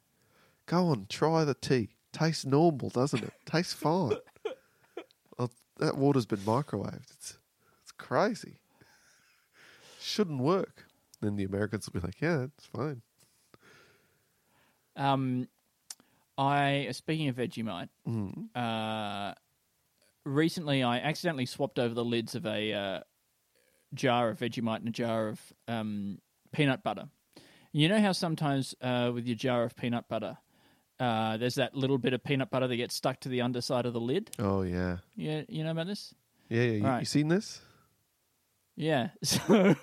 [0.66, 1.90] "Go on, try the tea.
[2.12, 3.33] Tastes normal, doesn't it?
[3.46, 4.16] Tastes fine."
[5.38, 7.11] well, that water's been microwaved.
[7.12, 7.38] It's
[7.83, 8.59] it's crazy.
[10.00, 10.87] Shouldn't work.
[11.20, 13.02] Then the Americans will be like, "Yeah, it's fine."
[14.96, 15.48] Um,
[16.37, 18.48] I speaking of Vegemite, Mm.
[18.55, 19.35] uh,
[20.24, 23.00] recently I accidentally swapped over the lids of a uh,
[23.94, 26.18] jar of Vegemite and a jar of um,
[26.52, 27.08] peanut butter.
[27.72, 30.36] You know how sometimes uh, with your jar of peanut butter,
[31.00, 33.92] uh, there's that little bit of peanut butter that gets stuck to the underside of
[33.94, 34.30] the lid.
[34.38, 36.14] Oh yeah, Yeah, you know about this?
[36.48, 36.94] yeah, yeah.
[36.94, 37.60] You, you seen this?
[38.76, 39.08] Yeah.
[39.22, 39.74] So,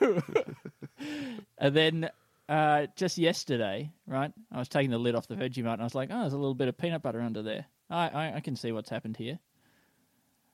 [1.57, 2.09] and then
[2.49, 4.31] uh, just yesterday, right?
[4.51, 6.37] I was taking the lid off the Vegemite, and I was like, "Oh, there's a
[6.37, 7.65] little bit of peanut butter under there.
[7.89, 9.39] I, I, I can see what's happened here."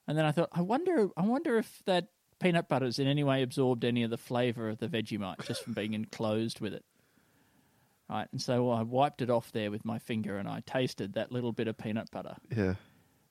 [0.08, 3.42] And then I thought, I wonder, I wonder if that peanut butter's in any way
[3.42, 6.86] absorbed any of the flavor of the Vegemite just from being enclosed with it.
[8.10, 11.32] Right, and so I wiped it off there with my finger, and I tasted that
[11.32, 12.36] little bit of peanut butter.
[12.56, 12.76] Yeah.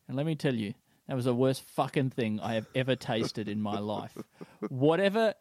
[0.08, 0.74] And let me tell you,
[1.06, 4.16] that was the worst fucking thing I have ever tasted in my life.
[4.68, 5.34] Whatever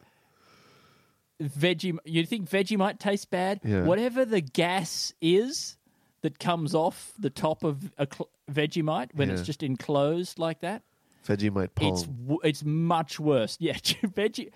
[1.42, 3.60] veggie, you think Vegemite tastes bad?
[3.64, 3.82] Yeah.
[3.82, 5.76] Whatever the gas is
[6.22, 10.82] that comes off the top of a cl- Vegemite when it's just enclosed like that,
[11.26, 11.92] Vegemite palm.
[11.94, 13.56] it's w- it's much worse.
[13.60, 14.50] Yeah, veggie.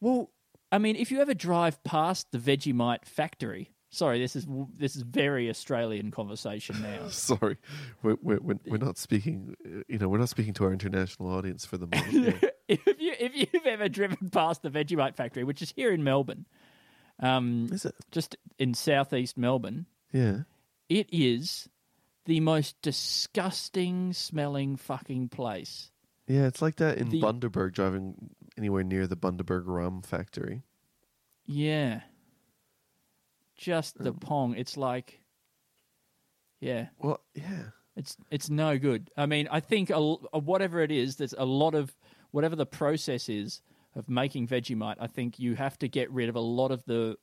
[0.00, 0.30] Well,
[0.72, 3.70] I mean, if you ever drive past the Vegemite factory.
[3.90, 4.44] Sorry, this is
[4.76, 7.06] this is very Australian conversation now.
[7.10, 7.58] Sorry,
[8.02, 9.54] we're, we're we're not speaking.
[9.86, 12.42] You know, we're not speaking to our international audience for the moment.
[12.66, 12.76] Yeah.
[12.76, 16.44] if you if you've ever driven past the Vegemite factory, which is here in Melbourne,
[17.20, 17.94] um, Is it?
[18.10, 20.40] just in southeast Melbourne, Yeah.
[20.88, 21.68] it is
[22.26, 25.90] the most disgusting smelling fucking place.
[26.26, 30.62] Yeah, it's like that in The- Bundaberg, driving anywhere near the Bundaberg rum factory.
[31.46, 32.02] Yeah.
[33.56, 34.54] just the Um, pong.
[34.56, 35.20] It's like,
[36.60, 37.70] yeah, Well, yeah.
[37.96, 39.10] it's it's no good.
[39.16, 41.94] I mean, I think a, uh, whatever it is, there's a lot of
[42.32, 43.60] whatever the process is
[43.94, 44.96] of making Vegemite.
[44.98, 47.16] I think you have to get rid of a lot of the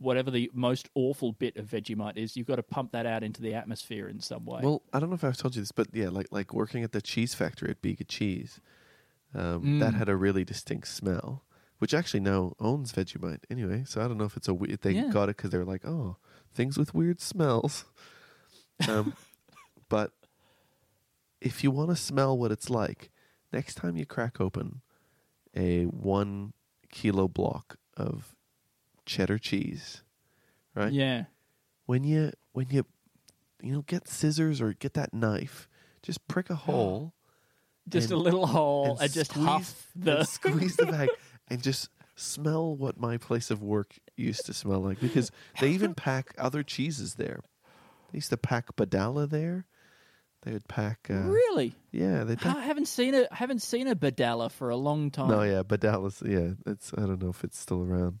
[0.00, 2.36] whatever the most awful bit of Vegemite is.
[2.36, 4.60] You've got to pump that out into the atmosphere in some way.
[4.62, 6.92] Well, I don't know if I've told you this, but yeah, like like working at
[6.92, 8.60] the cheese factory at Bega Cheese,
[9.34, 9.98] um, that Mm.
[9.98, 11.44] had a really distinct smell,
[11.78, 13.84] which actually now owns Vegemite anyway.
[13.86, 15.10] So I don't know if it's a we- they Yeah.
[15.10, 16.16] got it because they were like, oh,
[16.52, 17.84] things with weird smells.
[18.88, 19.14] Um,
[19.88, 20.12] but
[21.40, 23.10] if you want to smell what it's like,
[23.52, 24.80] next time you crack open
[25.54, 26.52] a one
[26.90, 28.34] kilo block of
[29.10, 30.02] cheddar cheese,
[30.74, 30.92] right?
[30.92, 31.24] yeah,
[31.86, 32.86] when you when you
[33.60, 35.68] you know get scissors or get that knife,
[36.02, 37.12] just prick a hole
[37.88, 40.22] just and- a little hole and, and just squeeze- huff the.
[40.24, 41.08] squeeze the bag
[41.48, 45.94] and just smell what my place of work used to smell like because they even
[45.94, 47.40] pack other cheeses there.
[48.12, 49.66] They used to pack Bodalla there.
[50.42, 51.74] They would pack uh, really?
[51.90, 55.28] yeah, they pack I haven't seen a haven't seen a Bodalla for a long time.
[55.28, 58.20] No, yeah, Bodalla's yeah, it's I don't know if it's still around.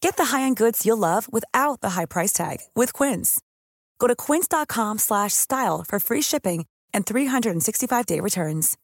[0.00, 3.40] Get the high-end goods you'll love without the high price tag with Quince.
[3.98, 8.76] Go to quince.com slash style for free shipping and 365-day returns.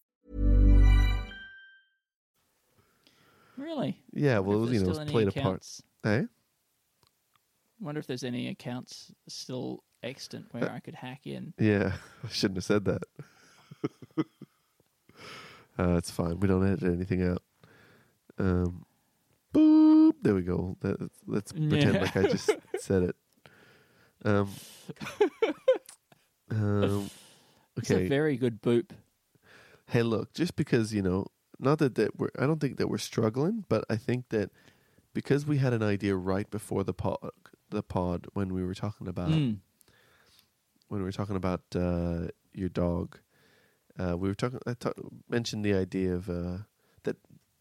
[3.56, 4.00] Really?
[4.12, 5.46] Yeah, well, you know, it's any played a part.
[5.46, 6.22] accounts- Eh?
[7.80, 11.52] Wonder if there's any accounts still extant where I could hack in.
[11.58, 11.92] Yeah,
[12.24, 13.02] I shouldn't have said that.
[15.78, 16.38] uh, it's fine.
[16.40, 17.42] We don't edit anything out.
[18.38, 18.85] Um,
[19.54, 20.12] boop.
[20.22, 20.76] There we go.
[20.80, 22.00] That, let's pretend Yeah.
[22.00, 23.16] like I just said it.
[24.24, 24.48] Um,
[26.50, 27.10] um,
[27.76, 28.06] It's okay.
[28.06, 28.90] a very good boop.
[29.88, 31.26] hey, look, just because you know,
[31.58, 34.50] not that that we're, I don't think that we're struggling, but I think that
[35.14, 37.18] because we had an idea right before the pod,
[37.70, 39.58] the pod when we were talking about Mm.
[40.88, 43.18] when we were talking about uh, your dog,
[43.98, 44.60] uh, we were talking.
[44.66, 44.92] I ta-
[45.28, 46.58] mentioned the idea of uh,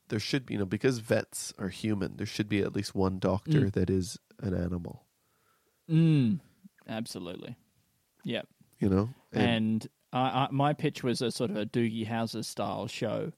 [0.09, 3.19] there should be, you know, because vets are human, there should be at least one
[3.19, 3.73] doctor Mm.
[3.73, 5.05] that is an animal.
[5.89, 6.39] Mm.
[6.87, 7.55] Absolutely.
[8.23, 8.43] Yeah.
[8.79, 12.87] You know, And I, I, my pitch was a sort of a Doogie Howser style
[12.87, 13.31] show.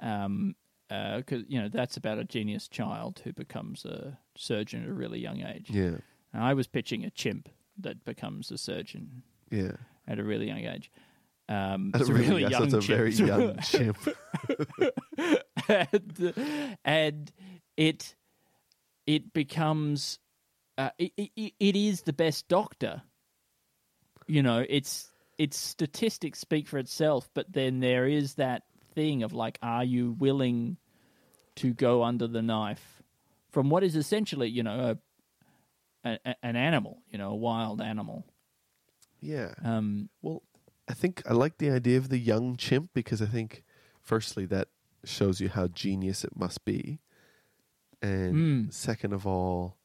[0.00, 0.54] Um,
[0.88, 5.20] because you know that's about a genius child who becomes a surgeon at a really
[5.20, 5.70] young age.
[5.70, 5.98] yeah,
[6.32, 9.76] And I was pitching a chimp that becomes a surgeon yeah,
[10.08, 10.90] at a really young age.
[11.50, 12.84] Um, At a really- really yes, young a chimp.
[12.84, 13.98] very young chimp.
[15.68, 16.34] and,
[16.84, 17.32] and
[17.76, 18.14] it
[19.06, 20.18] it becomes
[20.78, 23.02] uh, it, it, it is the best doctor.
[24.26, 28.62] You know, it's its statistics speak for itself, but then there is that
[28.94, 30.76] thing of like, are you willing
[31.56, 33.02] to go under the knife
[33.50, 34.96] from what is essentially, you know,
[36.04, 38.24] a, a, an animal, you know, a wild animal.
[39.20, 39.52] yeah.
[39.64, 40.42] Um, Well,
[40.90, 43.62] I think I like the idea of the young chimp because I think,
[44.02, 44.68] firstly, that
[45.04, 46.98] shows you how genius it must be,
[48.02, 48.34] and
[48.68, 48.72] Mm.
[48.72, 49.76] second of all,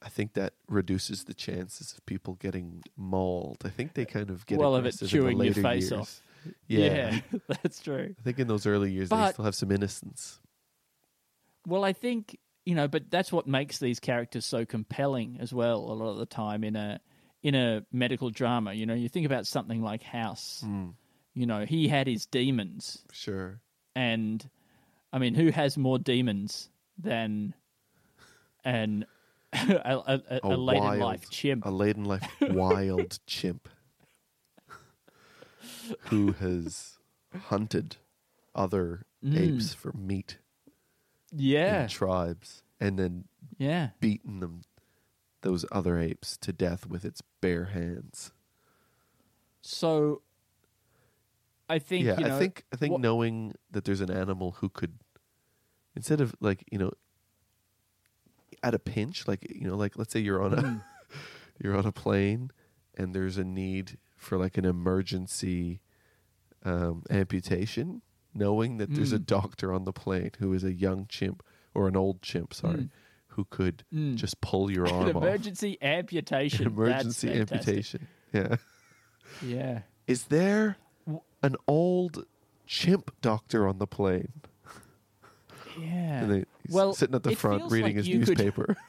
[0.00, 3.58] I think that reduces the chances of people getting mauled.
[3.64, 5.92] I think they kind of get Well, of it chewing in your face years.
[5.92, 6.22] off.
[6.66, 7.20] Yeah.
[7.62, 8.14] that's true.
[8.18, 10.40] I think in those early years they But- still have some innocence.
[11.66, 15.78] Well, I think you know, but that's what makes these characters so compelling as well.
[15.78, 17.00] A lot of the time in a
[17.42, 20.62] in a medical drama, you know, you think about something like House.
[20.64, 20.94] Mm,
[21.34, 23.60] You know, he had his demons, sure.
[23.96, 24.48] and
[25.12, 27.54] I mean, who has more demons than
[28.64, 29.04] an
[29.52, 31.66] a, a, a, A wild- life chimp?
[31.66, 33.68] A laden life wild chimp
[36.04, 36.98] who has
[37.48, 37.96] hunted
[38.54, 39.38] other Mm.
[39.38, 40.38] apes for meat
[41.30, 43.24] yeah, in tribes and then
[43.56, 43.90] yeah.
[44.00, 44.62] beaten them
[45.42, 48.32] those other apes to death with its bare hands.
[49.60, 50.22] So,
[51.68, 54.52] I think yeah, you know, I think I think what- knowing that there's an animal
[54.52, 54.98] who could
[55.94, 56.90] instead of like, you know,
[58.62, 60.82] at a pinch, like you know, like let's say you're on a Mm.
[61.62, 62.50] you're on a plane
[62.96, 65.80] and there's a need for like an emergency
[66.64, 68.02] um, amputation,
[68.34, 69.26] knowing that there's a Mm.
[69.26, 71.42] doctor on the plane who is a young chimp
[71.74, 72.90] or an old chimp, sorry, Mm.
[73.32, 74.14] Who could Mm.
[74.16, 75.22] just pull your An arm off.
[75.22, 76.66] emergency amputation.
[76.66, 78.08] An emergency amputation.
[78.32, 78.56] Yeah.
[79.44, 79.80] Yeah.
[80.06, 80.76] Is there
[81.42, 82.24] an old
[82.66, 84.32] chimp doctor on the plane?
[85.80, 86.24] Yeah.
[86.26, 88.76] They, he's Well, sitting at the front reading like his you could- newspaper.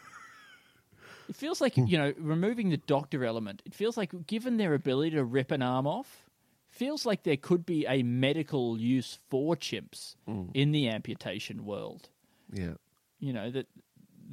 [1.30, 3.62] It feels like you know, removing the doctor element.
[3.66, 6.30] It feels like, given their ability to rip an arm off,
[6.70, 10.50] feels like there could be a medical use for chimps Mm.
[10.54, 12.10] in the amputation world.
[12.52, 12.74] yeah.
[13.20, 13.68] You know that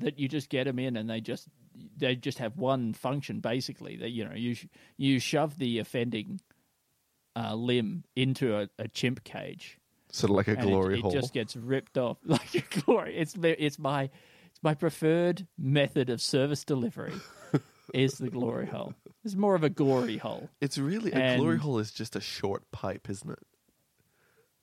[0.00, 1.48] that you just get them in and they just
[1.96, 3.96] they just have one function basically.
[3.96, 6.40] That you know you sh- you shove the offending
[7.36, 9.78] uh, limb into a, a chimp cage.
[10.12, 13.16] Sort of like a and it- glory it, just gets ripped off like a glory.
[13.16, 14.10] It's it's my
[14.50, 17.14] it's my preferred method of service delivery.
[17.94, 18.94] is the glory hole?
[19.24, 20.48] It's more of a gory hole.
[20.60, 23.38] It's really a glory hole is just a short pipe, isn't it?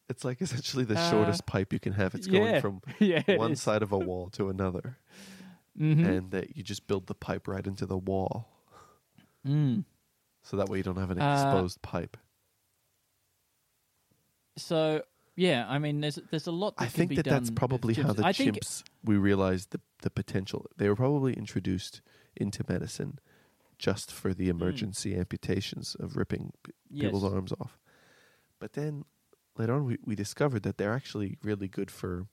[0.09, 2.15] It's like essentially the Uh, shortest pipe you can have.
[2.15, 2.39] It's yeah.
[2.39, 3.61] going from Yeah, it one is.
[3.61, 4.97] side of a wall to another,
[5.77, 6.05] Mhm.
[6.07, 8.47] and that you just build the pipe right into the wall,
[9.45, 9.85] Mm.
[10.43, 12.17] so that way you don't have an Uh, exposed pipe.
[14.57, 15.03] So
[15.35, 16.77] yeah, I mean, there's there's a lot.
[16.77, 20.09] That I can think that that's probably how the I chimps we realized the the
[20.09, 20.65] potential.
[20.77, 22.01] They were probably introduced
[22.35, 23.19] into medicine
[23.77, 27.23] just for the emergency amputations of ripping p- people's.
[27.23, 27.31] Yes.
[27.33, 27.77] arms off.
[28.59, 29.05] But then
[29.57, 32.27] later on, we, we discovered that they're actually really good for,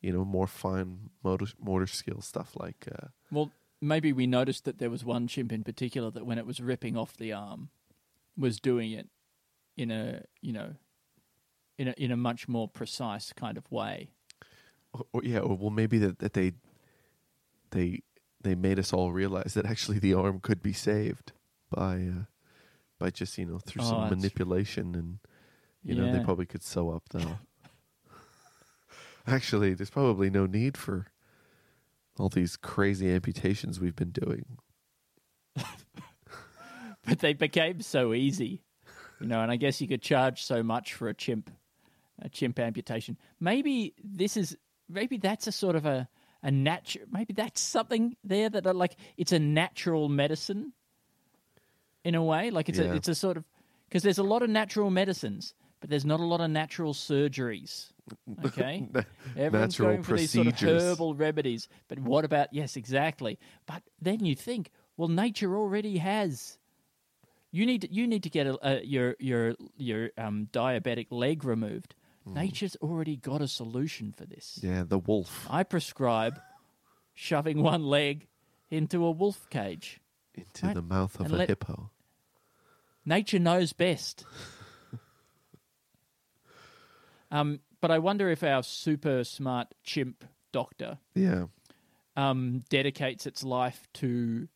[0.00, 2.86] you know, more fine motor motor skill stuff like.
[2.90, 6.46] Uh, Well, maybe we noticed that there was one chimp in particular that when it
[6.46, 7.70] was ripping off the arm,
[8.36, 9.08] was doing it
[9.76, 10.74] in a you know,
[11.78, 14.10] in a in a much more precise kind of way.
[14.92, 16.52] or, or yeah, or well, maybe that, that they,
[17.70, 18.02] they,
[18.40, 21.32] they made us all realize that actually the arm could be saved
[21.70, 22.24] by, uh,
[22.98, 25.18] by just you know through Oh, some manipulation and,
[25.86, 27.36] you know, they probably could sew up the.
[29.26, 31.06] actually, there's probably no need for
[32.18, 34.58] all these crazy amputations we've been doing.
[37.06, 38.62] but they became so easy,
[39.20, 39.40] you know.
[39.40, 41.50] And I guess you could charge so much for a chimp,
[42.20, 43.16] a chimp amputation.
[43.40, 44.56] Maybe this is
[44.88, 46.08] maybe that's a sort of a
[46.42, 47.06] a natural.
[47.10, 50.72] Maybe that's something there that are like it's a natural medicine,
[52.04, 52.50] in a way.
[52.50, 52.92] Like it's Yeah.
[52.92, 53.44] a it's a sort of
[53.88, 57.92] because there's a lot of natural medicines, but there's not a lot of natural surgeries.
[58.44, 58.86] Okay,
[59.36, 60.82] everyone's Natural going for these sort of procedures.
[60.82, 63.36] herbal remedies, but what about yes, exactly.
[63.66, 66.56] But then you think, well, nature already has
[67.50, 71.44] you need to, you need to get a, a, your your your um, diabetic leg
[71.44, 71.96] removed.
[72.24, 74.58] Nature's already got a solution for this.
[74.62, 76.40] Yeah, the wolf I prescribe
[77.14, 78.28] shoving one leg
[78.70, 80.00] into a wolf cage.
[80.34, 80.74] into right.
[80.74, 81.90] the mouth of And a let- hippo.
[83.04, 84.24] Nature knows best.
[87.36, 91.44] Um, but I wonder if our super smart chimp doctor Yeah,
[92.16, 94.48] um, dedicates its life to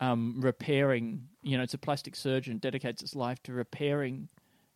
[0.00, 1.28] um, repairing.
[1.42, 2.58] You know, it's a plastic surgeon.
[2.58, 4.28] Dedicates its life to repairing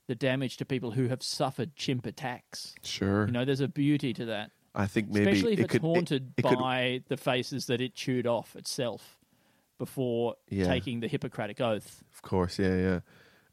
[0.08, 2.74] the damage to people who have suffered chimp attacks.
[2.82, 3.26] sure.
[3.26, 5.82] You know, there's a beauty to that, I think maybe especially if it it's could,
[5.84, 9.18] it- haunted it could- by the faces that it chewed off itself
[9.78, 10.66] before Yeah.
[10.66, 12.02] taking the Hippocratic oath.
[12.12, 13.00] Of course, yeah, yeah,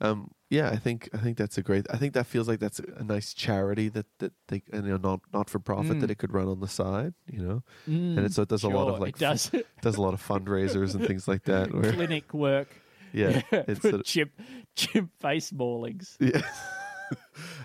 [0.02, 0.70] um, yeah.
[0.70, 1.86] I think I think that's a great.
[1.90, 4.98] I think that feels like that's a nice charity that that they and you know
[5.12, 6.12] not not for profit that Mm.
[6.12, 7.64] it could run on the side, you know.
[7.88, 10.02] Mm, and it, so it does a lot of like it does fu- does a
[10.02, 11.74] lot of fundraisers and things like that.
[11.74, 12.70] Where clinic work.
[13.14, 14.32] yeah, it's sort of, chimp
[14.76, 16.16] chimp face maulings.
[16.20, 16.42] yeah,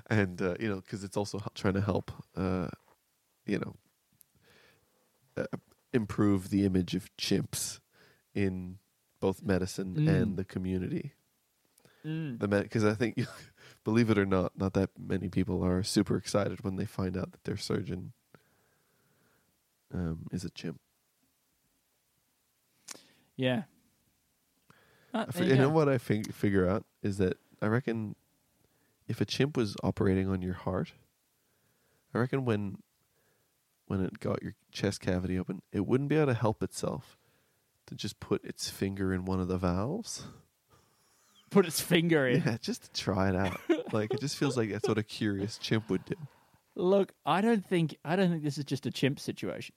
[0.08, 2.68] and uh, you know because it's also trying to help, uh,
[3.46, 3.74] you know,
[5.36, 5.56] uh,
[5.92, 7.80] improve the image of chimps
[8.34, 8.78] in
[9.20, 10.08] both medicine Mm.
[10.08, 11.12] and the community.
[12.06, 12.40] Mm.
[12.40, 13.20] the because I think,
[13.84, 17.32] believe it or not, not that many people are super excited when they find out
[17.32, 18.12] that their surgeon
[19.94, 20.80] um, is a chimp.
[23.36, 23.62] Yeah.
[25.14, 28.16] Ah, I fi- you know what I fig- figure out is that I reckon
[29.08, 30.92] if a chimp was operating on your heart,
[32.14, 32.78] I reckon when
[33.86, 37.18] when it got your chest cavity open, it wouldn't be able to help itself
[37.86, 40.24] to just put its finger in one of the valves.
[41.52, 42.42] Put its finger in.
[42.42, 43.60] Yeah, just to try it out.
[43.92, 46.14] like it just feels like that's what a curious chimp would do.
[46.74, 49.74] Look, I don't think I don't think this is just a chimp situation.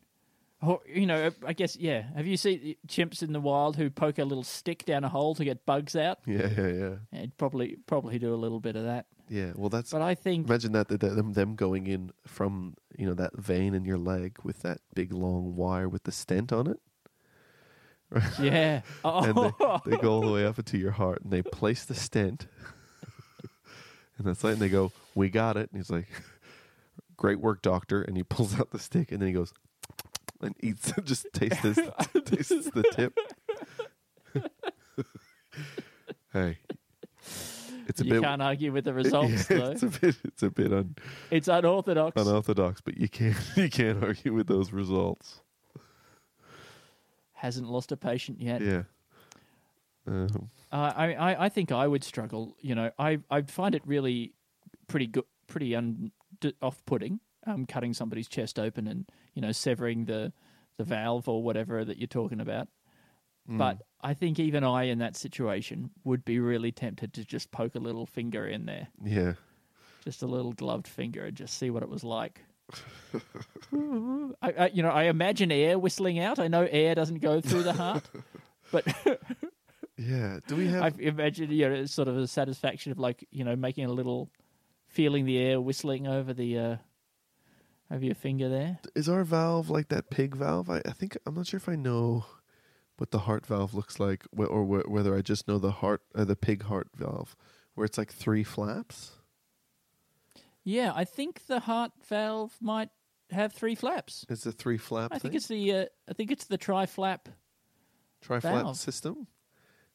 [0.62, 2.04] Or, you know, I guess yeah.
[2.16, 5.36] Have you seen chimps in the wild who poke a little stick down a hole
[5.36, 6.20] to get bugs out?
[6.26, 6.96] Yeah, yeah, yeah.
[7.12, 9.06] It'd probably probably do a little bit of that.
[9.30, 12.76] Yeah, well, that's But I think imagine that, that, that them them going in from
[12.98, 16.54] you know that vein in your leg with that big long wire with the stent
[16.54, 16.80] on it,
[18.42, 18.82] yeah.
[19.04, 21.84] and Oh, they, they go all the way up into your heart, and they place
[21.86, 22.48] the stent,
[24.18, 26.08] and that's like, and they go, "We got it," and he's like,
[27.18, 29.54] "Great work, doctor," and he pulls out the stick, and then he goes,
[30.42, 31.80] and eats just tastes this,
[32.26, 33.18] tastes the tip.
[36.34, 36.58] hey,
[37.88, 39.72] it's a you bit can't argue with the results, yeah, though.
[39.72, 40.96] it's a bit it's a bit un,
[41.32, 42.22] It's unorthodox.
[42.22, 45.42] unorthodox, but you can't you can't argue with those results.
[47.36, 48.62] Hasn't lost a patient yet.
[48.62, 48.84] Yeah.
[50.08, 52.56] Um, Uh, I, I, I think I would struggle.
[52.60, 54.34] You know, I, I find it really
[54.88, 56.12] pretty good, pretty un,
[56.62, 57.20] off-putting.
[57.48, 59.06] Um, cutting somebody's chest open and
[59.36, 60.34] you know severing the
[60.78, 62.68] the valve or whatever that you're talking about.
[63.48, 63.60] mm.
[63.60, 67.76] But I think even I, in that situation, would be really tempted to just poke
[67.76, 69.34] a little finger in there, yeah.
[70.04, 72.42] just a little gloved finger, and just see what it was like.
[74.46, 76.40] I, I, you know, I imagine air whistling out.
[76.40, 78.04] I know air doesn't go through the heart,
[78.72, 78.86] but
[79.98, 80.40] Yeah.
[80.48, 83.56] Do we have I imagine you know sort of a satisfaction of like you know
[83.56, 84.30] making a little,
[84.88, 86.76] feeling the air whistling over the uh,
[87.92, 88.80] over your finger there.
[88.96, 90.70] is our valve like that pig valve?
[90.70, 92.26] I, I think I'm not sure if I know
[92.98, 96.24] what the heart valve looks like, or wh- whether I just know the heart, uh,
[96.24, 97.36] the pig heart valve,
[97.74, 99.12] where it's like three flaps.
[100.64, 102.90] Yeah, I think the heart valve might
[103.32, 104.26] have three flaps.
[104.30, 105.12] It's a three flap.
[105.12, 105.38] I think thing?
[105.38, 107.30] it's the uh, I think it's the tri flap.
[108.22, 108.78] tri flap valve.
[108.78, 109.28] system.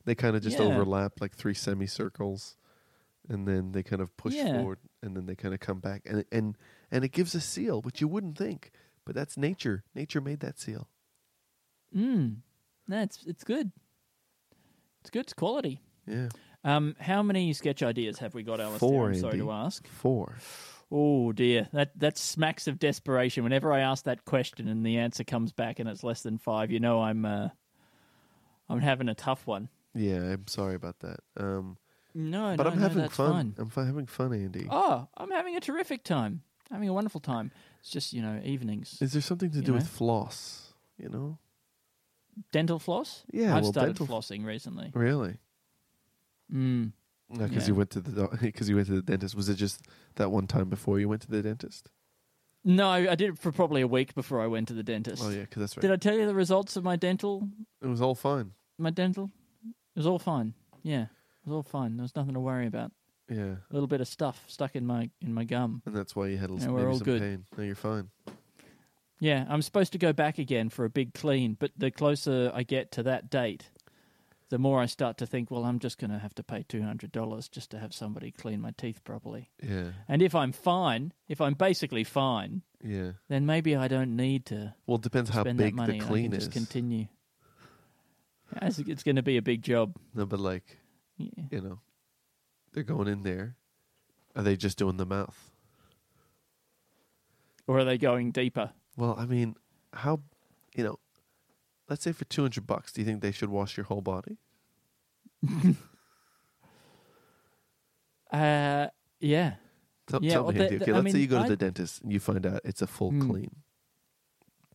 [0.05, 0.65] They kind of just Yeah.
[0.65, 2.57] overlap like three semicircles,
[3.29, 4.55] and then they kind of push Yeah.
[4.59, 6.57] forward, and then they kind of come back, and and
[6.91, 8.71] and it gives a seal, which you wouldn't think,
[9.05, 9.85] but that's nature.
[9.95, 10.89] Nature made that seal.
[11.95, 12.37] Mm.
[12.89, 13.71] That's it's good.
[15.03, 15.21] It's good.
[15.21, 15.81] It's quality.
[16.07, 16.29] Yeah,
[16.65, 18.89] Um, how many sketch ideas have we got, Alistair?
[18.89, 19.45] Four, I'm sorry Andy.
[19.45, 19.87] to ask.
[19.87, 20.37] four.
[20.93, 23.45] Oh dear, that that smacks of desperation.
[23.45, 26.71] Whenever I ask that question and the answer comes back and it's less than five,
[26.73, 27.49] you know I'm uh,
[28.69, 29.69] I'm having a tough one.
[29.95, 31.21] Yeah, I'm sorry about that.
[31.37, 31.77] Um,
[32.15, 33.33] No, but no, I'm no, having fun.
[33.33, 33.55] fine.
[33.59, 34.67] I'm fi- having fun, Andy.
[34.71, 36.43] Oh, I'm having a terrific time.
[36.71, 37.51] Having a wonderful time.
[37.81, 38.99] It's just you know evenings.
[39.01, 39.79] Is there something to do know?
[39.79, 40.73] with floss?
[40.99, 41.39] You know,
[42.53, 43.25] dental floss.
[43.33, 44.91] Yeah, I've well, started dental- flossing recently.
[44.95, 45.37] really?
[46.53, 46.93] Mm.
[47.33, 47.67] Because Yeah.
[47.69, 49.35] you went to the because you went to the dentist.
[49.35, 51.89] Was it just that one time before you went to the dentist?
[52.65, 55.23] No, I did it for probably a week before I went to the dentist.
[55.25, 55.83] Oh yeah, because that's right.
[55.83, 57.49] Did I tell you the results of my dental?
[57.81, 58.53] it was all fine.
[58.79, 59.31] My dental.
[59.65, 60.55] It was all fine.
[60.83, 61.09] Yeah, it
[61.47, 61.97] was all fine.
[61.97, 62.93] There was nothing to worry about.
[63.29, 65.83] Yeah, A little bit of stuff stuck in my in my gum.
[65.87, 67.21] and that's why you had a little maybe all some good.
[67.23, 67.45] pain.
[67.57, 68.11] No, you're fine.
[69.21, 72.63] Yeah, I'm supposed to go back again for a big clean, but the closer I
[72.63, 73.69] get to that date,
[74.51, 77.51] the more I start to think, well, I'm just going to have to pay $200
[77.51, 79.49] just to have somebody clean my teeth properly.
[79.63, 83.13] Yeah, And if I'm fine, if I'm basically fine, yeah.
[83.29, 86.41] then maybe I don't need to Well, it depends how big the clean is.
[86.49, 87.07] just continue.
[88.61, 89.95] It's, it's going to be a big job.
[90.15, 90.79] No, but like
[91.17, 91.29] Yeah.
[91.51, 91.79] you know,
[92.73, 93.57] they're going in there.
[94.37, 95.51] Are they just doing the mouth?
[97.67, 98.73] Or are they going deeper?
[98.97, 99.55] Well, I mean,
[99.93, 100.21] how,
[100.75, 100.99] you know,
[101.91, 104.39] let's say for two hundred bucks, do you think they should wash your whole body?
[108.33, 108.87] Uh,
[109.19, 109.55] yeah.
[110.07, 112.03] Tell, Yeah, tell me, the- the- Okay, I let's say you go to the dentist
[112.03, 113.29] and you find out it's a full Hmm.
[113.29, 113.57] clean.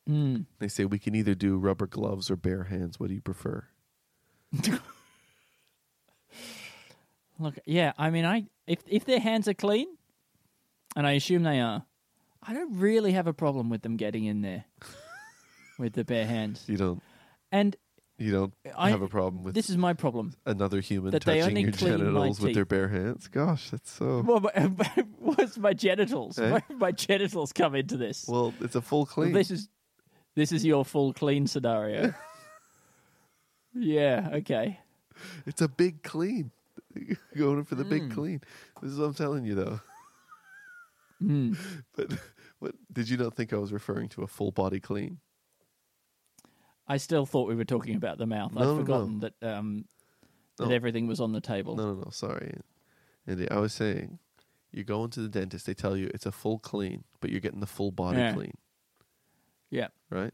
[0.09, 0.45] Mm.
[0.59, 2.99] They say we can either do rubber gloves or bare hands.
[2.99, 3.67] What do you prefer?
[7.39, 9.87] Look, yeah, I mean, I if if their hands are clean,
[10.95, 11.85] and I assume they are,
[12.43, 14.65] I don't really have a problem with them getting in there
[15.77, 16.63] with the bare hands.
[16.67, 17.01] You don't.
[17.51, 17.75] And
[18.17, 20.33] You don't I- have a problem with this is my problem.
[20.45, 22.69] another human that they touching only your clean my genitals with their teeth.
[22.69, 23.27] bare hands.
[23.27, 24.21] Gosh, that's so.
[24.25, 24.87] Well, my,
[25.19, 26.39] what's my genitals?
[26.39, 26.49] Eh?
[26.49, 28.25] My, my genitals come into this.
[28.27, 29.33] Well, it's a full clean.
[29.33, 29.69] This is
[30.35, 32.13] this is your full clean scenario.
[33.73, 34.29] yeah.
[34.33, 34.79] Okay.
[35.45, 36.51] It's a big clean.
[37.37, 38.11] Going for the big Hmm.
[38.11, 38.41] clean.
[38.81, 39.79] This is what I'm telling you, though.
[41.23, 41.57] Mm.
[41.95, 42.11] But
[42.59, 45.19] what did you not think I was referring to a full body clean?
[46.87, 48.53] I still thought we were talking about the mouth.
[48.53, 48.79] No, no, I'd no.
[48.79, 49.85] forgotten that um,
[50.57, 50.75] that No.
[50.75, 51.75] everything was on the table.
[51.75, 52.09] No, no, no.
[52.11, 52.59] Sorry,
[53.27, 53.49] Andy.
[53.49, 54.19] I was saying,
[54.71, 55.65] you go into the dentist.
[55.65, 58.33] They tell you it's a full clean, but you're getting the full body Yeah.
[58.33, 58.53] clean,
[59.69, 59.87] Yeah.
[60.09, 60.33] right?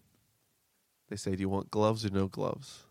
[1.10, 2.84] They say, do you want gloves or no gloves?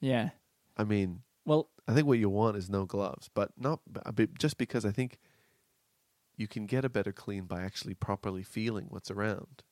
[0.00, 0.30] Yeah.
[0.76, 4.38] I mean, Well, I think what you want is no gloves, but not a bit,
[4.38, 5.18] just because I think
[6.36, 9.62] you can get a better clean by actually properly feeling what's around.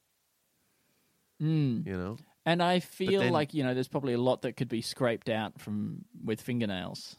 [1.41, 1.85] mm.
[1.87, 4.68] You know, And I feel then- like, you know, there's probably a lot that could
[4.68, 7.16] be scraped out from with fingernails.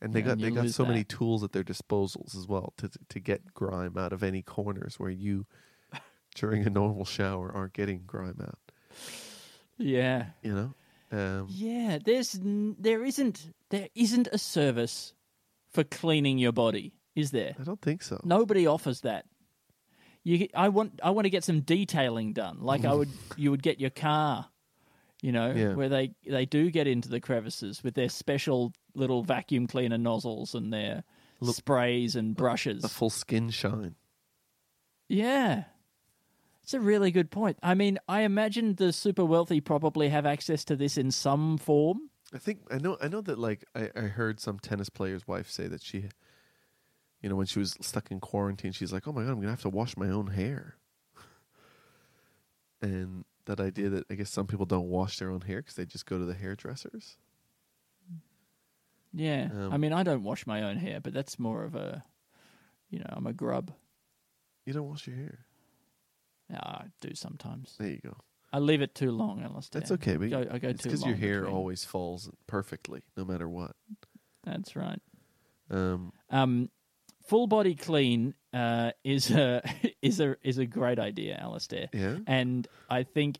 [0.00, 2.88] and they got and they got so many tools at their disposals as well to
[3.08, 5.44] to get grime out of any corners where you
[6.36, 8.58] during a normal shower aren't getting grime out.
[9.76, 10.26] Yeah.
[10.42, 10.74] You know,
[11.18, 15.14] um, Yeah, there's n- there isn't there isn't a service
[15.70, 17.54] for cleaning your body, is there?
[17.58, 18.20] I don't think so.
[18.24, 19.26] Nobody offers that.
[20.28, 22.58] You, I want, I want to get some detailing done.
[22.60, 24.46] Like I would, you would get your car,
[25.22, 25.72] you know, Yeah.
[25.74, 30.54] where they they do get into the crevices with their special little vacuum cleaner nozzles
[30.54, 31.04] and their
[31.42, 32.84] sprays and brushes.
[32.84, 33.94] A full skin shine.
[35.08, 35.64] Yeah.
[36.62, 37.56] It's a really good point.
[37.62, 42.10] I mean, I imagine the super wealthy probably have access to this in some form.
[42.34, 42.98] I think I know.
[43.00, 46.10] I know that like I, I heard some tennis player's wife say that she,
[47.22, 49.50] you know, when she was stuck in quarantine, she's like, "Oh my god, I'm gonna
[49.50, 50.76] have to wash my own hair."
[52.82, 55.86] and that idea that I guess some people don't wash their own hair because they
[55.86, 57.16] just go to the hairdressers.
[59.12, 59.48] Yeah.
[59.52, 62.04] Um, I mean, I don't wash my own hair, but that's more of a,
[62.90, 63.72] you know, I'm a grub.
[64.66, 65.46] You don't wash your hair.
[66.50, 67.74] Yeah, I do sometimes.
[67.78, 68.16] There you go.
[68.52, 69.80] I leave it too long, Alistair.
[69.80, 71.56] That's okay, but Go, I go it's because your hair between.
[71.56, 73.72] always falls perfectly, no matter what.
[74.44, 75.00] That's right.
[75.70, 76.70] Um, Um,
[77.28, 79.62] full body clean uh, is a
[80.02, 81.88] is a is a great idea, Alistair.
[81.92, 82.16] yeah.
[82.26, 83.38] and I think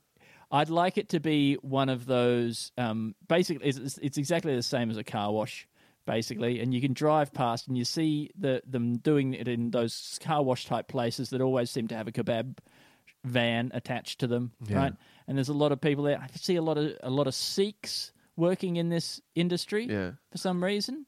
[0.51, 2.73] I'd like it to be one of those.
[2.79, 5.69] Um, basically, it's, it's exactly the same as a car wash,
[6.07, 10.19] basically, and you can drive past and you see the them doing it in those
[10.23, 12.57] car wash type places that always seem to have a kebab
[13.25, 14.77] van attached to them, Yeah.
[14.79, 14.93] right?
[15.27, 16.19] And there's a lot of people there.
[16.19, 20.13] I see a lot of a lot of Sikhs working in this industry Yeah.
[20.31, 21.05] for some reason,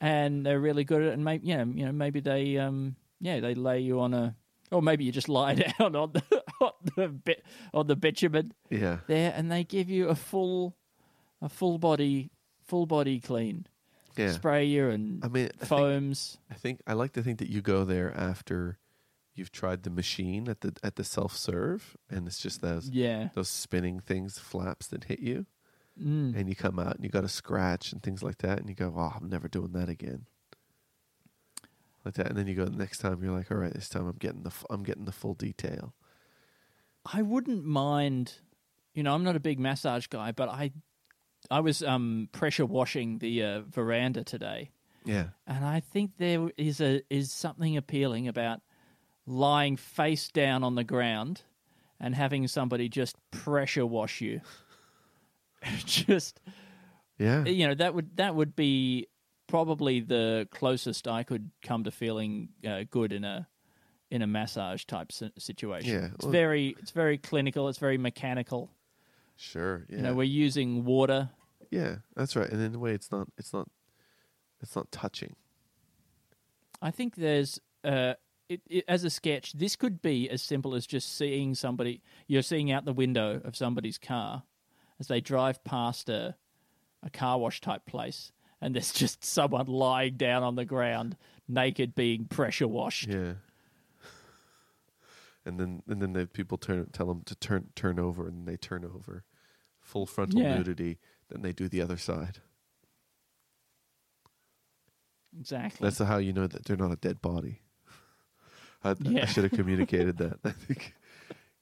[0.00, 1.12] and they're really good at it.
[1.14, 4.34] And maybe yeah, you know, maybe they um yeah they lay you on a
[4.72, 6.22] or maybe you just lie down on the
[6.60, 7.44] on the bit
[7.74, 8.98] on the bitumen Yeah.
[9.06, 10.76] there, and they give you a full
[11.42, 12.30] a full body
[12.66, 13.66] full body clean,
[14.16, 14.32] Yeah.
[14.32, 16.38] spray you and I mean, I think, foams.
[16.50, 18.78] I think I like to think that you go there after
[19.34, 23.28] you've tried the machine at the at the self serve, and it's just those yeah,
[23.34, 25.46] those spinning things, flaps that hit you,
[26.00, 26.34] mm.
[26.36, 28.74] and you come out and you got a scratch and things like that, and you
[28.74, 30.26] go, "Oh, I'm never doing that again."
[32.04, 33.22] Like that, and then you go the next time.
[33.22, 35.94] You're like, "All right, this time I'm getting the f- I'm getting the full detail."
[37.12, 38.34] I wouldn't mind.
[38.94, 40.72] You know, I'm not a big massage guy, but I
[41.50, 44.70] I was um pressure washing the uh, veranda today.
[45.04, 48.60] Yeah, And I think there is a is something appealing about
[49.26, 51.42] lying face down on the ground
[51.98, 54.40] and having somebody just pressure wash you.
[55.84, 56.40] just
[57.18, 59.08] yeah, you know that would that would be
[59.46, 63.46] probably the closest I could come to feeling uh, good in a
[64.10, 65.92] in a massage type situation.
[65.92, 67.68] Yeah, it's well- very it's very clinical.
[67.68, 68.70] It's very mechanical.
[69.36, 69.86] sure.
[69.88, 71.30] Yeah, You know, we're using water.
[71.70, 72.48] yeah, that's right.
[72.48, 73.68] And in a way, it's not it's not
[74.62, 75.36] it's not touching.
[76.82, 78.14] I think there's uh,
[78.48, 79.52] it, it, as a sketch.
[79.52, 82.02] This could be as simple as just seeing somebody.
[82.26, 84.42] You're seeing out the window of somebody's car
[85.00, 86.36] as they drive past a
[87.02, 88.30] a car wash type place,
[88.60, 91.16] and there's just someone lying down on the ground,
[91.48, 93.08] naked, being pressure washed.
[93.08, 93.32] Yeah.
[95.46, 98.58] And then and then the people turn tell them to turn turn over and they
[98.58, 99.24] turn over,
[99.80, 100.58] full frontal Yeah.
[100.58, 100.98] nudity.
[101.30, 102.40] Then they do the other side.
[105.38, 105.84] Exactly.
[105.84, 107.62] That's how you know that they're not a dead body.
[108.84, 110.38] I, I should have communicated that.
[110.44, 110.94] I think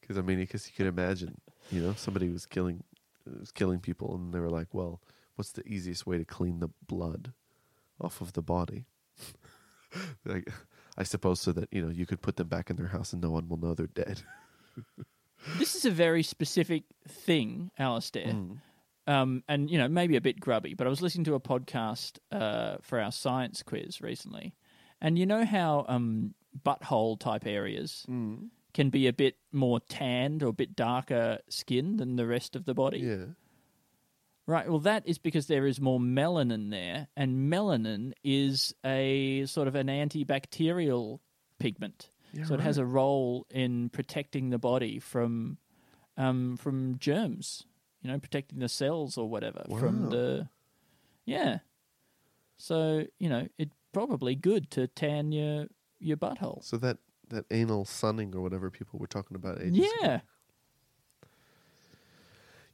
[0.00, 2.82] because I mean because you can imagine you know somebody was killing
[3.40, 5.00] was killing people and they were like, well,
[5.36, 7.32] what's the easiest way to clean the blood
[8.00, 8.86] off of the body?
[10.24, 10.48] like,
[10.96, 13.22] I suppose so that you know you could put them back in their house and
[13.22, 14.22] no one will know they're dead.
[15.58, 18.26] this is a very specific thing, Alistair.
[18.26, 18.58] Mm.
[19.06, 22.18] Um, and you know, maybe a bit grubby, but I was listening to a podcast
[22.30, 24.54] uh, for our science quiz recently,
[25.00, 28.50] and you know how um, butthole type areas Mm.
[28.74, 32.64] Can be a bit more tanned or a bit darker skin than the rest of
[32.64, 32.98] the body.
[33.00, 33.24] Yeah.
[34.46, 34.68] Right.
[34.68, 39.74] Well, that is because there is more melanin there, and melanin is a sort of
[39.74, 41.18] an antibacterial
[41.58, 42.10] pigment.
[42.32, 45.58] Yeah, so it has a role in protecting the body from
[46.16, 47.64] um, from germs.
[48.02, 50.08] You know, protecting the cells or whatever from Wow.
[50.10, 50.48] the
[51.26, 51.58] yeah.
[52.56, 55.66] So you know, it's probably good to tan your
[55.98, 56.64] your butthole.
[56.64, 56.98] So that
[57.30, 59.90] that anal sunning or whatever people were talking about ages ago.
[60.02, 60.20] Yeah.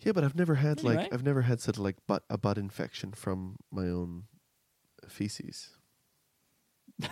[0.00, 0.96] Yeah, but I've never had Anyway.
[0.96, 4.24] like I've never had such like butt a butt infection from my own
[5.08, 5.70] feces.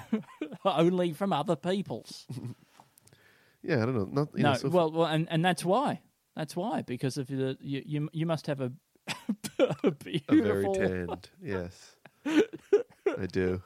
[0.64, 2.26] Only from other people's.
[3.64, 4.08] Yeah, I don't know.
[4.10, 6.00] Not you no, know, so f- well, well, and, and that's why.
[6.34, 8.72] That's why because of the you you, you must have a,
[9.06, 9.14] a
[9.84, 10.74] a very beautiful.
[10.74, 11.30] tanned.
[11.40, 11.94] Yes,
[12.26, 13.62] I do.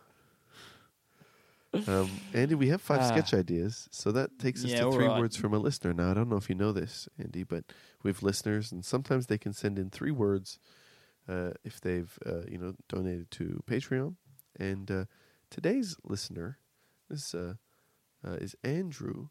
[1.86, 3.08] Um, Andy, we have five Ah.
[3.08, 5.18] sketch ideas, so that takes us Yeah, to three right.
[5.20, 5.92] words from a listener.
[5.94, 7.64] Now, I don't know if you know this, Andy, but
[8.02, 10.58] we have listeners, and sometimes they can send in three words
[11.28, 14.16] uh, if they've uh, you know donated to Patreon.
[14.58, 15.04] And uh,
[15.50, 16.58] today's listener
[17.10, 17.54] is uh,
[18.26, 19.28] uh, is Andrew,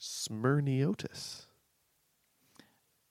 [0.00, 1.46] Smyrniotis.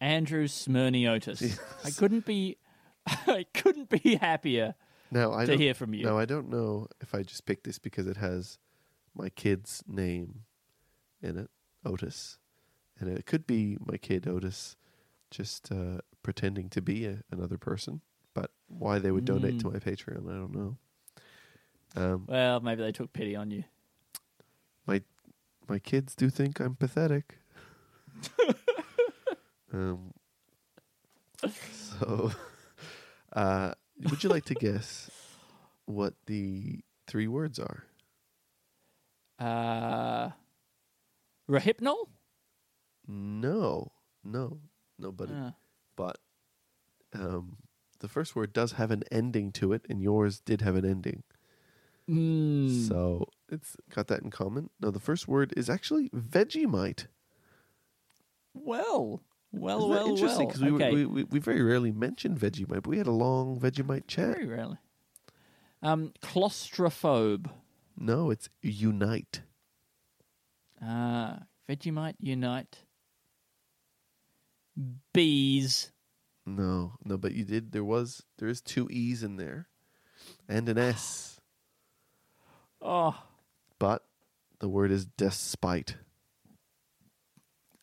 [0.02, 1.42] Andrew Smyrniotis.
[1.42, 1.60] Yes.
[1.84, 2.58] I couldn't be,
[3.28, 4.76] I couldn't be happier
[5.12, 6.04] Now I to hear from you.
[6.06, 8.58] Now I don't know if I just picked this because it has
[9.16, 10.42] my kid's name
[11.22, 11.50] in it,
[11.86, 12.38] Otis,
[13.00, 14.76] and it could be my kid Otis
[15.32, 18.02] just uh, pretending to be a, another person.
[18.34, 19.74] But why they would donate to Mm.
[19.74, 20.78] my Patreon, I don't know.
[21.96, 23.64] Um, Well, maybe they took pity on you.
[25.68, 27.40] my kids do think I'm pathetic.
[29.74, 30.14] um,
[31.72, 32.32] so,
[33.34, 33.74] uh,
[34.10, 35.10] would you like to guess
[35.86, 37.86] what the three words are?
[39.40, 40.30] Uh,
[41.50, 42.08] Rohypnol?
[43.08, 43.92] No,
[44.24, 44.60] no,
[44.98, 45.52] no, but Uh,
[45.96, 46.18] but
[47.14, 47.58] um,
[48.00, 51.24] the first word does have an ending to it, and yours did have an ending.
[52.10, 54.70] mm, So it's got that in common.
[54.80, 57.08] No, the first word is actually Vegemite.
[58.54, 59.22] well,
[59.52, 60.48] well, Isn't well, interesting?
[60.48, 60.48] well.
[60.48, 60.92] Because we, okay.
[60.94, 64.36] we, we we very rarely mention Vegemite, but we had a long Vegemite chat.
[64.36, 64.78] Very rarely.
[65.82, 67.50] Um, claustrophobe.
[67.98, 69.42] No, it's Unite.
[70.82, 72.80] Ah, Vegemite Unite.
[75.14, 75.92] Bees.
[76.46, 77.72] No, no, but you did.
[77.72, 79.68] There was there is two e's in there,
[80.48, 81.32] and an s.
[82.88, 83.20] Oh,
[83.80, 84.06] But
[84.60, 85.96] the word is despite.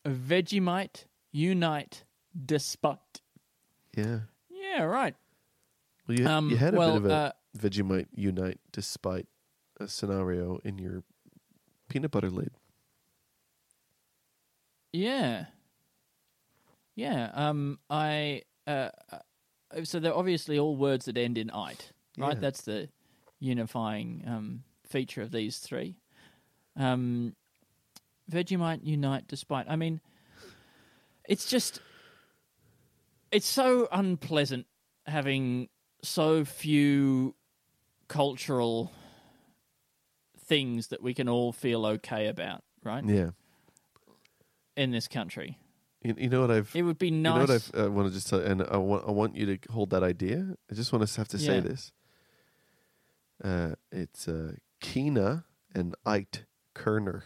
[0.05, 2.05] Vegemite Unite
[2.45, 3.19] despite.
[3.97, 4.19] Yeah.
[4.49, 5.15] Yeah, right.
[6.07, 9.27] Well, you, Um, you had a well, bit of a uh, Vegemite unite despite
[9.87, 11.03] scenario in your
[11.89, 12.51] peanut butter lid.
[14.91, 15.45] Yeah.
[16.95, 17.31] Yeah.
[17.33, 17.79] Um.
[17.89, 18.43] I.
[18.67, 18.89] Uh.
[19.11, 22.35] uh, So they're obviously all words that end in "ite," right?
[22.35, 22.39] Yeah.
[22.39, 22.89] That's the
[23.39, 25.95] unifying um, feature of these three.
[26.75, 27.35] Um.
[28.31, 29.65] Vegemite unite despite.
[29.69, 29.99] I mean,
[31.27, 31.81] it's just.
[33.31, 34.67] It's so unpleasant
[35.07, 35.69] having
[36.03, 37.33] so few
[38.07, 38.91] cultural
[40.53, 43.03] things that we can all feel okay about, right?
[43.03, 43.31] Yeah.
[44.77, 45.57] In this country.
[46.03, 46.69] You, you know what I've.
[46.75, 47.47] It would be You nice.
[47.73, 49.89] know what I want to just tell, and I want I want you to hold
[49.91, 50.55] that idea.
[50.69, 51.61] I just want to have to say Yeah.
[51.61, 51.91] this.
[53.43, 56.45] Uh, it's uh, Kina and Ite
[56.75, 57.23] Kerner.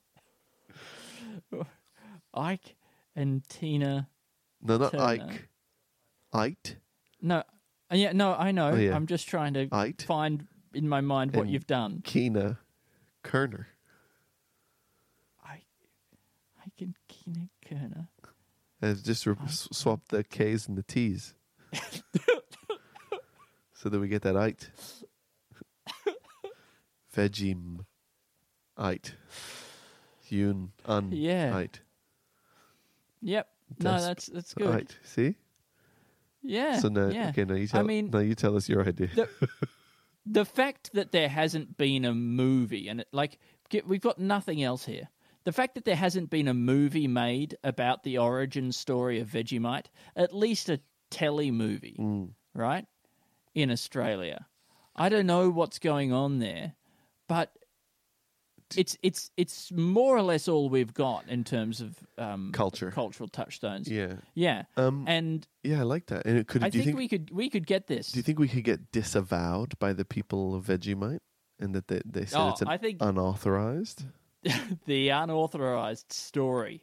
[2.34, 2.76] Ike
[3.16, 4.10] and Tina.
[4.62, 5.04] No, not Turner.
[5.04, 5.50] Ike.
[6.34, 6.76] Ite.
[7.22, 7.44] No,
[7.92, 8.72] Uh, yeah, no, I know.
[8.72, 8.96] Oh, yeah.
[8.96, 10.04] I'm just trying to Ite.
[10.04, 12.02] find in my mind what And- you've done.
[12.04, 12.60] Kina
[13.24, 13.68] Kerner.
[15.44, 15.66] Ike,
[16.66, 18.08] Ike and Tina Kerner.
[18.82, 21.34] And just re- s- swap the K's and the T's.
[23.74, 24.70] so that we get that Ite.
[27.16, 27.86] Vegim.
[28.78, 29.16] Ite.
[30.30, 30.72] Yun.
[30.86, 31.12] Un.
[31.12, 31.56] Yeah.
[31.58, 31.80] Ite.
[33.22, 33.48] Yep.
[33.80, 34.74] No, that's that's good.
[34.74, 34.98] Ite.
[35.04, 35.36] See?
[36.42, 36.80] Yeah.
[36.80, 37.30] So now, yeah.
[37.30, 37.80] okay, now you tell.
[37.82, 39.08] I mean, now you tell us your idea.
[39.16, 39.30] the,
[40.26, 43.40] the fact that there hasn't been a movie and it, like
[43.86, 45.10] we've got nothing else here.
[45.46, 49.86] The fact that there hasn't been a movie made about the origin story of Vegemite,
[50.16, 52.32] at least a telly movie, Mm.
[52.54, 52.86] right?
[53.56, 54.46] In Australia.
[54.96, 56.74] I don't know what's going on there,
[57.28, 57.52] but
[58.78, 62.92] it's it's it's more or less all we've got in terms of um, Culture.
[62.92, 63.88] cultural touchstones.
[63.90, 64.16] Yeah.
[64.34, 64.64] Yeah.
[64.78, 65.06] Um.
[65.08, 66.26] and yeah, I like that.
[66.26, 66.64] And it could.
[66.64, 67.12] I do you think, think?
[67.12, 68.12] we could we could get this.
[68.12, 71.20] do you think we could get disavowed by the people of Vegemite,
[71.60, 74.06] and that they they said Oh, it's an I think- unauthorized?
[74.86, 76.82] the unauthorized story.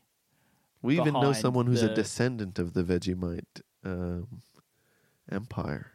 [0.83, 4.43] We even know someone who's a descendant of the Vegemite um,
[5.31, 5.91] empire.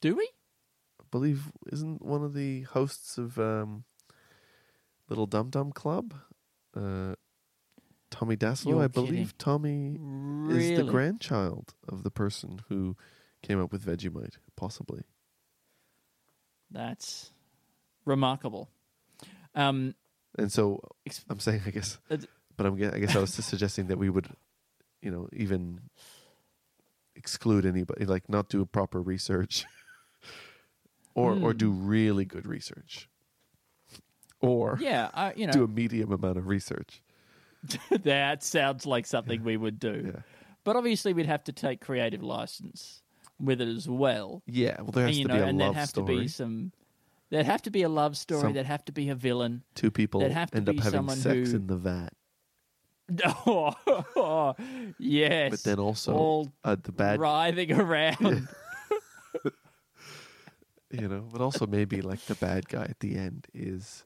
[0.00, 0.24] Do we?
[1.00, 3.84] I believe isn't one of the hosts of um,
[5.08, 6.14] Little Dum Dum Club,
[6.76, 7.14] uh,
[8.10, 8.70] Tommy Dassalo.
[8.70, 9.36] You're I believe.
[9.38, 10.72] Tommy Really?
[10.72, 12.96] is the grandchild of the person who
[13.42, 15.02] came up with Vegemite, possibly.
[16.70, 17.30] That's
[18.04, 18.68] remarkable.
[19.54, 19.94] Um,
[20.38, 22.26] And so ex- I'm saying, I guess, It's-
[22.56, 24.28] but I'm, I guess I was just suggesting that we would,
[25.00, 25.88] you know, even
[27.14, 29.64] exclude anybody, like not do proper research,
[31.14, 31.56] or or Hmm.
[31.58, 33.08] do really good research,
[34.46, 37.02] or yeah, you know, do a medium amount of research.
[38.02, 40.12] that sounds like something we would do.
[40.14, 40.20] Yeah,
[40.64, 43.02] But obviously, we'd have to take creative license
[43.40, 44.42] with it as well.
[44.46, 44.76] yeah.
[44.80, 46.14] Well, there And, has you to know, be a and there'd love have story.
[46.14, 46.72] to be some.
[47.30, 48.42] There'd have to be a love story.
[48.42, 49.62] Some- there'd have to be a villain.
[49.74, 52.12] Two people there'd have to end up be having someone sex who- in the vat,
[53.46, 54.54] Oh,
[54.98, 55.50] yes.
[55.50, 57.18] but then also all uh, the bad.
[57.20, 58.48] writhing around.
[60.92, 64.04] you know, but also maybe like the bad guy at the end is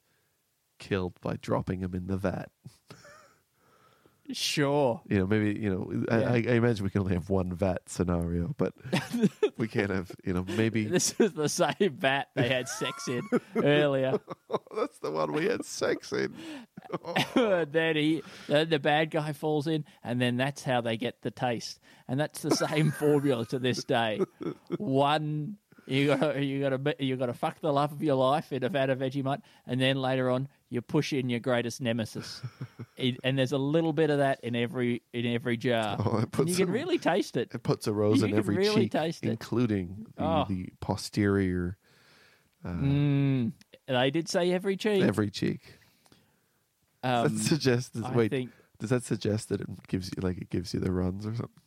[0.81, 2.49] killed by dropping him in the vat.
[4.33, 5.01] Sure.
[5.09, 6.05] You know, maybe you know.
[6.09, 6.29] I, Yeah.
[6.31, 8.73] I, I imagine we can only have one vat scenario, but
[9.57, 10.11] we can't have.
[10.23, 13.21] You know, maybe This is the same vat they had sex in
[13.55, 14.19] earlier.
[14.75, 16.33] that's the one we had sex in.
[17.35, 21.31] then he, the, the bad guy falls in, and then that's how they get the
[21.31, 21.79] taste.
[22.07, 24.21] And that's the same formula to this day.
[24.77, 25.57] One,
[25.87, 28.63] you got you got to you got to fuck the love of your life in
[28.63, 32.41] a vat of Vegemite, and then later on you push in your greatest nemesis.
[32.97, 35.97] It- and there's a little bit of that in every in every jar.
[35.99, 37.49] Oh, it and you can some- really taste it.
[37.53, 39.29] It puts a rose You in can every really cheek, taste it.
[39.29, 40.45] including the, Oh.
[40.47, 41.77] the posterior,
[42.63, 43.53] Mm,
[43.87, 45.01] they did say every cheek.
[45.03, 45.79] every cheek.
[47.03, 47.99] um, that suggests.
[48.03, 48.51] I wait, think.
[48.79, 51.60] does that suggest that it gives you like it gives you the runs or something?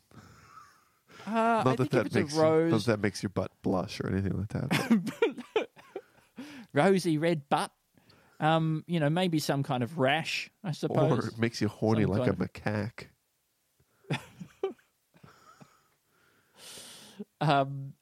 [1.26, 4.08] Uh, Not I that that makes you, not rose, that makes your butt blush or
[4.10, 5.68] anything like that.
[6.72, 7.70] rosy red butt.
[8.40, 11.12] Um, you know, maybe some kind of rash, I suppose.
[11.24, 13.06] or it makes you horny Some like a of- macaque.
[17.40, 17.92] Um,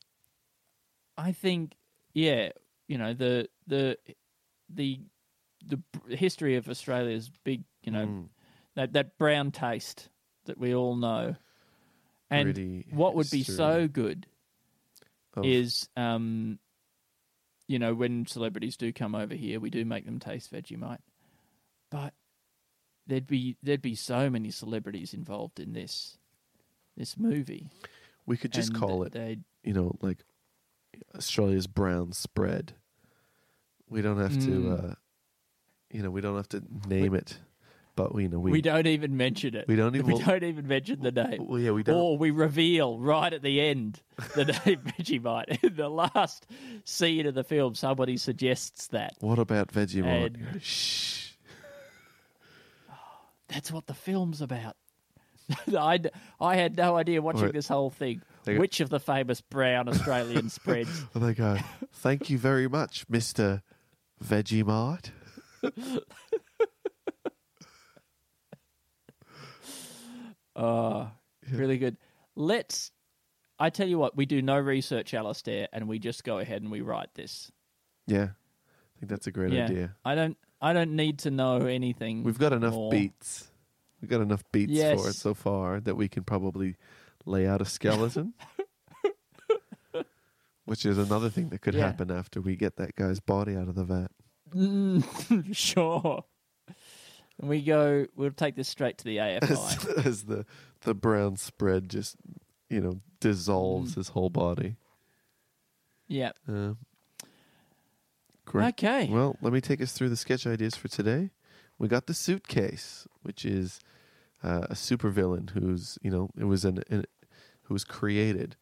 [1.16, 1.74] I think,
[2.14, 2.50] yeah,
[2.88, 3.98] you know, the the
[4.72, 5.00] the
[5.66, 5.80] the
[6.16, 8.28] history of Australia's big, you know, Mm.
[8.74, 10.08] that that brown taste
[10.46, 11.36] that we all know,
[12.32, 14.26] and what would be so good
[15.44, 16.58] is, um,
[17.68, 20.98] you know, when celebrities do come over here, we do make them taste Vegemite,
[21.90, 22.12] but
[23.06, 26.18] there'd be there'd be so many celebrities involved in this
[26.96, 27.68] this movie.
[28.26, 30.22] we could just and call it, they'd- you know, like
[31.16, 32.74] Australia's brown spread.
[33.88, 34.90] We don't have to, Mm.
[34.90, 34.94] uh,
[35.90, 37.38] you know, we don't have to name it,
[37.94, 39.66] but we you know we We, don't even mention it.
[39.68, 41.46] we don't even- We don't even mention the name.
[41.46, 41.94] well, yeah we don't.
[41.96, 44.00] Or we reveal right at the end
[44.34, 45.62] the name Vegemite.
[45.64, 46.46] In the last
[46.84, 49.14] scene of the film, somebody suggests that.
[49.20, 50.26] What about Vegemite?
[50.52, 51.32] And- Shh.
[53.48, 54.76] That's what the film's about.
[55.76, 56.00] I,
[56.40, 57.52] I had no idea watching Right.
[57.52, 58.22] this whole thing.
[58.46, 61.04] Go- Which of the famous brown Australian spreads?
[61.14, 61.58] And they go,
[61.92, 63.62] "Thank you very much, Mister
[64.24, 65.10] Vegemite."
[70.56, 71.10] Oh,
[71.50, 71.96] really good.
[72.36, 72.90] Let's.
[73.58, 76.70] I tell you what, we do no research, Alistair, and we just go ahead and
[76.70, 77.52] we write this.
[78.06, 79.96] Yeah, I think that's a great yeah, idea.
[80.04, 80.36] I don't.
[80.60, 82.22] I don't need to know anything.
[82.22, 82.90] We've got enough more.
[82.90, 83.48] beats.
[84.00, 86.76] We've got enough beats for it so far that we can probably
[87.24, 88.34] lay out a skeleton.
[90.64, 91.86] Which is another thing that could Yeah.
[91.86, 94.10] happen after we get that guy's body out of the vat.
[94.54, 96.24] Mm, sure.
[97.42, 98.06] And we go.
[98.16, 100.06] We'll take this straight to the As, AFI.
[100.06, 100.46] as the
[100.82, 102.16] the brown spread just,
[102.70, 103.96] you know, dissolves Mm.
[103.96, 104.76] his whole body.
[106.08, 106.32] yeah.
[106.48, 106.74] Uh,
[108.44, 108.68] great.
[108.68, 109.08] Okay.
[109.10, 111.30] Well, let me take us through the sketch ideas for today.
[111.78, 113.80] We got the suitcase, which is
[114.42, 117.04] uh, a supervillain who's you know it was an, an
[117.64, 118.56] who was created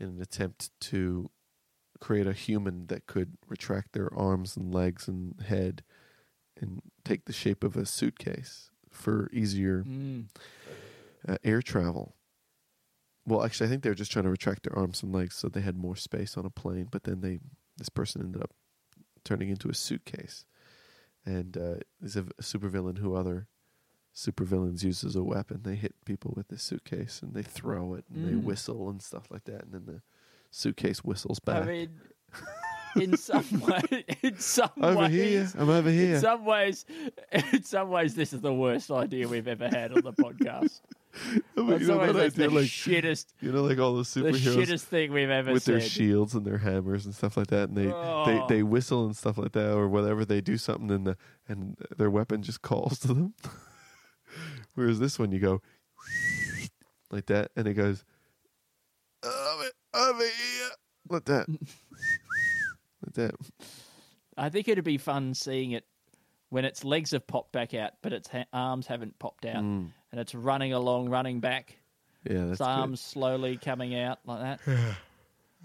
[0.00, 1.30] in an attempt to
[2.00, 5.82] create a human that could retract their arms and legs and head
[6.60, 10.26] and take the shape of a suitcase for easier Mm.
[11.28, 12.14] uh, air travel.
[13.26, 15.48] Well, actually, I think they were just trying to retract their arms and legs so
[15.48, 16.88] they had more space on a plane.
[16.90, 17.40] But then they,
[17.76, 18.52] this person ended up
[19.24, 20.46] turning into a suitcase,
[21.26, 23.48] and uh, is a, supervillain who other
[24.14, 25.60] supervillains use as a weapon.
[25.62, 28.42] They hit people with this suitcase and they throw it and they Mm.
[28.42, 30.00] whistle and stuff like that, and then the
[30.50, 31.64] suitcase whistles back.
[31.64, 32.00] I mean,
[32.96, 36.14] in some way, in some over ways, here, I'm over here.
[36.16, 36.84] In some ways,
[37.32, 40.80] in some ways, this is the worst idea we've ever had on the podcast.
[41.56, 44.02] Oh I mean, you know that that's the like shittest, you know, like all the
[44.02, 45.74] the superheroes shittest thing we've ever with said.
[45.74, 48.24] their shields and their hammers and stuff like that, and they, Oh.
[48.48, 51.16] they they whistle and stuff like that, or whatever they do something, and the
[51.48, 53.34] and their weapon just calls to them.
[54.74, 55.62] Whereas this one, you go
[57.10, 58.04] like that, and it goes
[59.24, 59.64] over,
[59.94, 60.68] over here,
[61.08, 61.46] like that,
[63.16, 63.34] like that.
[64.36, 65.84] I think it'd be fun seeing it
[66.50, 69.90] when its legs have popped back out, but its ha- arms haven't popped out, Mm.
[70.12, 71.76] and it's running along, running back.
[72.24, 72.64] Yeah, that's its good.
[72.66, 74.96] arms slowly coming out like that.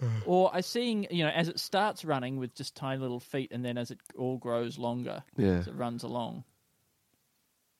[0.26, 3.64] or I seeing, you know, as it starts running with just tiny little feet, and
[3.64, 6.44] then as it all grows longer, Yeah, as it runs along,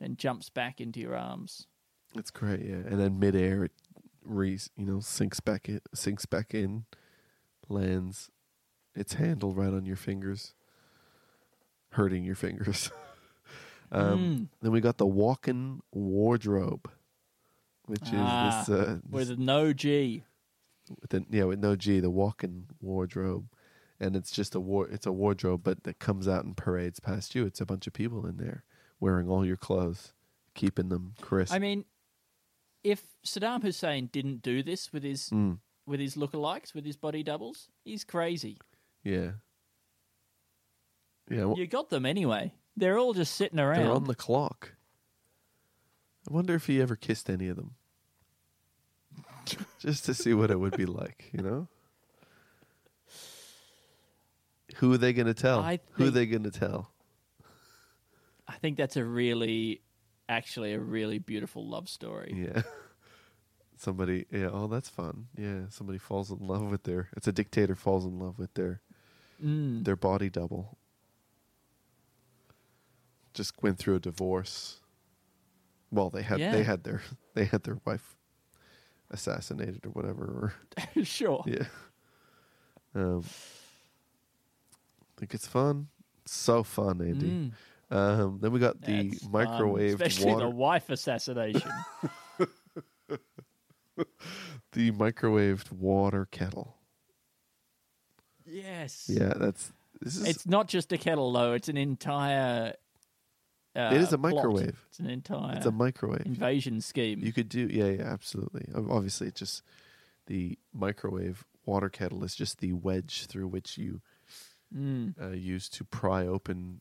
[0.00, 1.66] and jumps back into your arms.
[2.16, 2.60] it's great.
[2.60, 3.72] Yeah, and then midair, it
[4.24, 6.84] re you know sinks back in, sinks back in,
[7.68, 8.30] lands
[8.94, 10.54] its handle right on your fingers,
[11.90, 12.90] hurting your fingers.
[13.92, 14.48] um, Mm.
[14.62, 16.90] Then we got the walk-in wardrobe,
[17.86, 20.24] which Ah, is this, uh, With no G.
[21.00, 23.46] with the, yeah with no G, the walk-in wardrobe,
[24.00, 24.88] and it's just a war.
[24.88, 27.44] It's a wardrobe, but that comes out and parades past you.
[27.46, 28.64] It's a bunch of people in there
[29.00, 30.12] wearing all your clothes,
[30.54, 31.52] keeping them crisp.
[31.54, 31.84] I mean,
[32.82, 37.22] if Saddam Hussein didn't do this with his Mm, with his lookalikes, with his body
[37.22, 38.58] doubles, he's crazy.
[39.04, 39.30] Yeah,
[41.30, 41.44] yeah.
[41.44, 42.52] Well, You got them anyway.
[42.76, 43.80] They're all just sitting around.
[43.84, 44.72] they're on the clock.
[46.28, 47.74] I wonder if he ever kissed any of them,
[49.78, 51.30] just to see what it would be like.
[51.32, 51.68] You know.
[54.76, 55.60] Who are they going to tell?
[55.60, 56.90] I Who are think- they going to tell?
[58.48, 59.80] I think that's a really,
[60.28, 62.34] actually, a really beautiful love story.
[62.52, 62.62] Yeah.
[63.78, 65.26] Somebody, yeah, oh, that's fun.
[65.36, 67.08] Yeah, somebody falls in love with their.
[67.16, 68.80] It's a dictator falls in love with their
[69.42, 69.84] Mm.
[69.84, 70.76] their body double.
[73.32, 74.80] Just went through a divorce.
[75.90, 76.52] Well, they had Yeah.
[76.52, 77.02] they had their
[77.34, 78.16] they had their wife
[79.10, 80.52] assassinated or whatever.
[80.96, 81.42] Or, sure.
[81.46, 81.66] yeah.
[82.94, 85.88] Um, I think it's fun.
[86.26, 87.26] So fun, Andy.
[87.28, 87.52] Mm.
[87.96, 90.46] Um, then we got the That's microwave especially water.
[90.46, 91.70] the wife assassination.
[94.72, 96.76] the microwaved water kettle.
[98.54, 99.06] Yes.
[99.12, 101.52] Yeah, that's this is It's not just a kettle, though.
[101.52, 102.74] It's an entire.
[103.76, 104.34] Uh, It is a plot.
[104.34, 104.84] microwave.
[104.88, 106.26] It's an entire it's a microwave.
[106.26, 107.20] invasion scheme.
[107.20, 108.68] You could do yeah, yeah, absolutely.
[108.74, 109.62] Ob- Obviously, it's just
[110.26, 114.00] the microwave water kettle is just the wedge through which you
[114.74, 115.14] Mm.
[115.20, 116.80] uh, use to pry open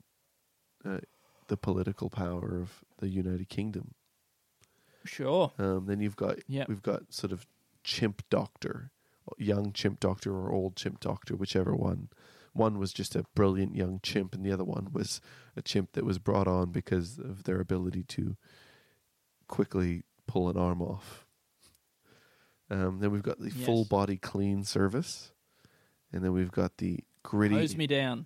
[0.86, 1.00] uh,
[1.48, 3.94] the political power of the United Kingdom.
[5.06, 5.52] Sure.
[5.60, 6.70] Um, then you've got Yep.
[6.70, 7.46] we've got sort of
[7.84, 8.92] chimp doctor,
[9.38, 12.10] young chimp doctor or old chimp doctor, whichever one.
[12.54, 15.22] One was just a brilliant young chimp, and the other one was
[15.56, 18.36] a chimp that was brought on because of their ability to
[19.48, 21.26] quickly pull an arm off.
[22.70, 23.66] Um, then we've got the Yes.
[23.66, 25.32] full body clean service,
[26.12, 27.56] and then we've got the gritty.
[27.56, 28.26] Hose me down.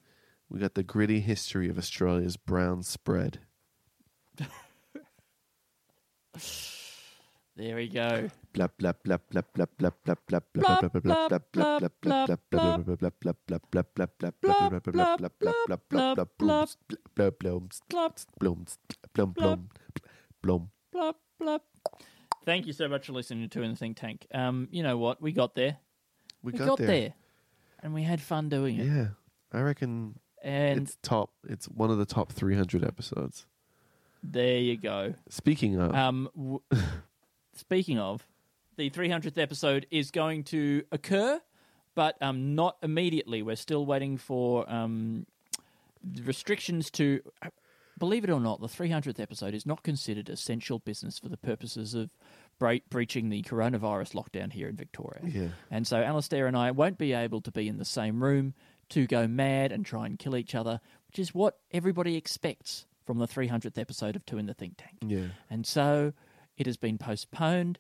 [0.50, 3.40] We got the gritty history of Australia's brown spread.
[7.56, 8.30] There we go.
[22.46, 24.26] Thank you so much for listening to In the Think Tank.
[24.34, 25.22] Um, you know what?
[25.22, 25.78] We got there.
[26.42, 27.14] We, got, there.
[27.82, 28.86] and we had fun doing it.
[28.86, 29.08] Yeah,
[29.52, 31.32] I reckon and it's top.
[31.48, 33.46] It's one of the top 300 episodes.
[34.24, 35.14] there you go.
[35.30, 36.62] Speaking of, Um, w-
[37.54, 38.26] speaking of,
[38.78, 41.42] the 300th episode is going to occur,
[41.96, 43.42] but um, not immediately.
[43.42, 45.26] We're still waiting for um,
[46.24, 47.22] restrictions to.
[48.00, 51.96] Believe it or not, the 300th episode is not considered essential business for the purposes
[51.96, 52.12] of
[52.60, 55.22] bre- breaching the coronavirus lockdown here in Victoria.
[55.26, 58.54] yeah, And so Alastair and I won't be able to be in the same room
[58.90, 63.18] to go mad and try and kill each other, which is what everybody expects from
[63.18, 64.98] the 300th episode of Two in the Think Tank.
[65.02, 66.14] yeah, And so
[66.56, 67.80] it has been postponed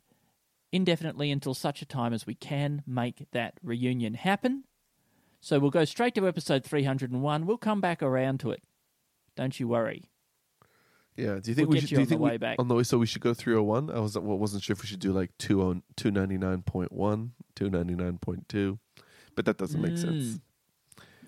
[0.71, 4.63] indefinitely until such a time as we can make that reunion happen.
[5.39, 7.45] So we'll go straight to episode 301.
[7.45, 8.63] We'll come back around to it.
[9.35, 10.09] Don't you worry.
[11.15, 11.39] yeah.
[11.41, 11.89] Do you think We'll we should?
[11.89, 12.59] Do you on the think way we, back.
[12.59, 12.83] on the way?
[12.83, 13.91] So we should go 301.
[13.91, 18.79] I was well, wasn't sure if we should do like 20 299.1, 299.2,
[19.35, 19.97] but that doesn't make hmm.
[19.97, 20.39] sense.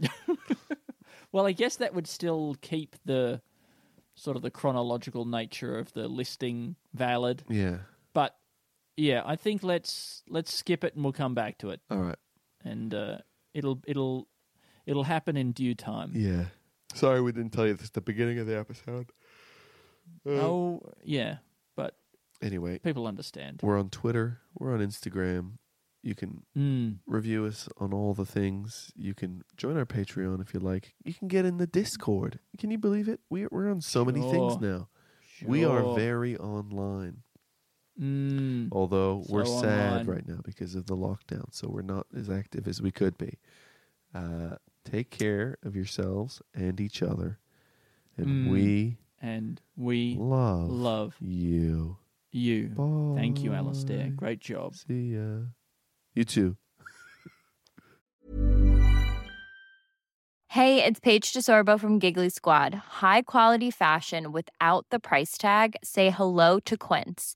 [1.32, 3.42] Well, I guess that would still keep the
[4.16, 7.44] sort of the chronological nature of the listing valid.
[7.48, 7.78] Yeah.
[9.00, 11.80] Yeah, I think let's let's skip it and we'll come back to it.
[11.90, 12.18] All right.
[12.66, 13.18] And uh,
[13.54, 14.28] it'll it'll
[14.86, 16.12] it'll happen in due time.
[16.14, 16.46] Yeah.
[16.94, 19.12] Sorry, we didn't tell you this at the beginning of the episode.
[20.28, 21.38] Uh, Oh yeah,
[21.76, 21.96] but
[22.42, 23.60] Anyway, people understand.
[23.64, 24.40] we're on Twitter.
[24.58, 25.60] We're on Instagram.
[26.02, 27.00] You can Mm.
[27.06, 28.92] review us on all the things.
[28.96, 30.94] You can join our Patreon if you like.
[31.04, 32.40] You can get in the Discord.
[32.58, 33.20] Can you believe it?
[33.30, 34.62] We, we're on so many things Sure.
[34.62, 34.90] now.
[35.46, 37.24] We are very online.
[38.00, 38.70] Mm.
[38.72, 40.06] Although we're sad online.
[40.08, 43.40] right now because of the lockdown, so we're not as active as we could be.
[44.16, 47.40] Uh, take care of yourselves and each other,
[48.18, 48.50] and Mm.
[48.52, 51.98] we And we love, love you.
[52.32, 52.70] you.
[52.70, 53.20] Bye.
[53.20, 54.08] Thank you, Alistair.
[54.16, 54.76] Great job.
[54.76, 55.40] See ya.
[56.14, 56.56] You too.
[60.48, 62.74] Hey, it's Paige DeSorbo from Giggly Squad.
[62.74, 65.76] High quality fashion without the price tag.
[65.84, 67.36] Say hello to Quince.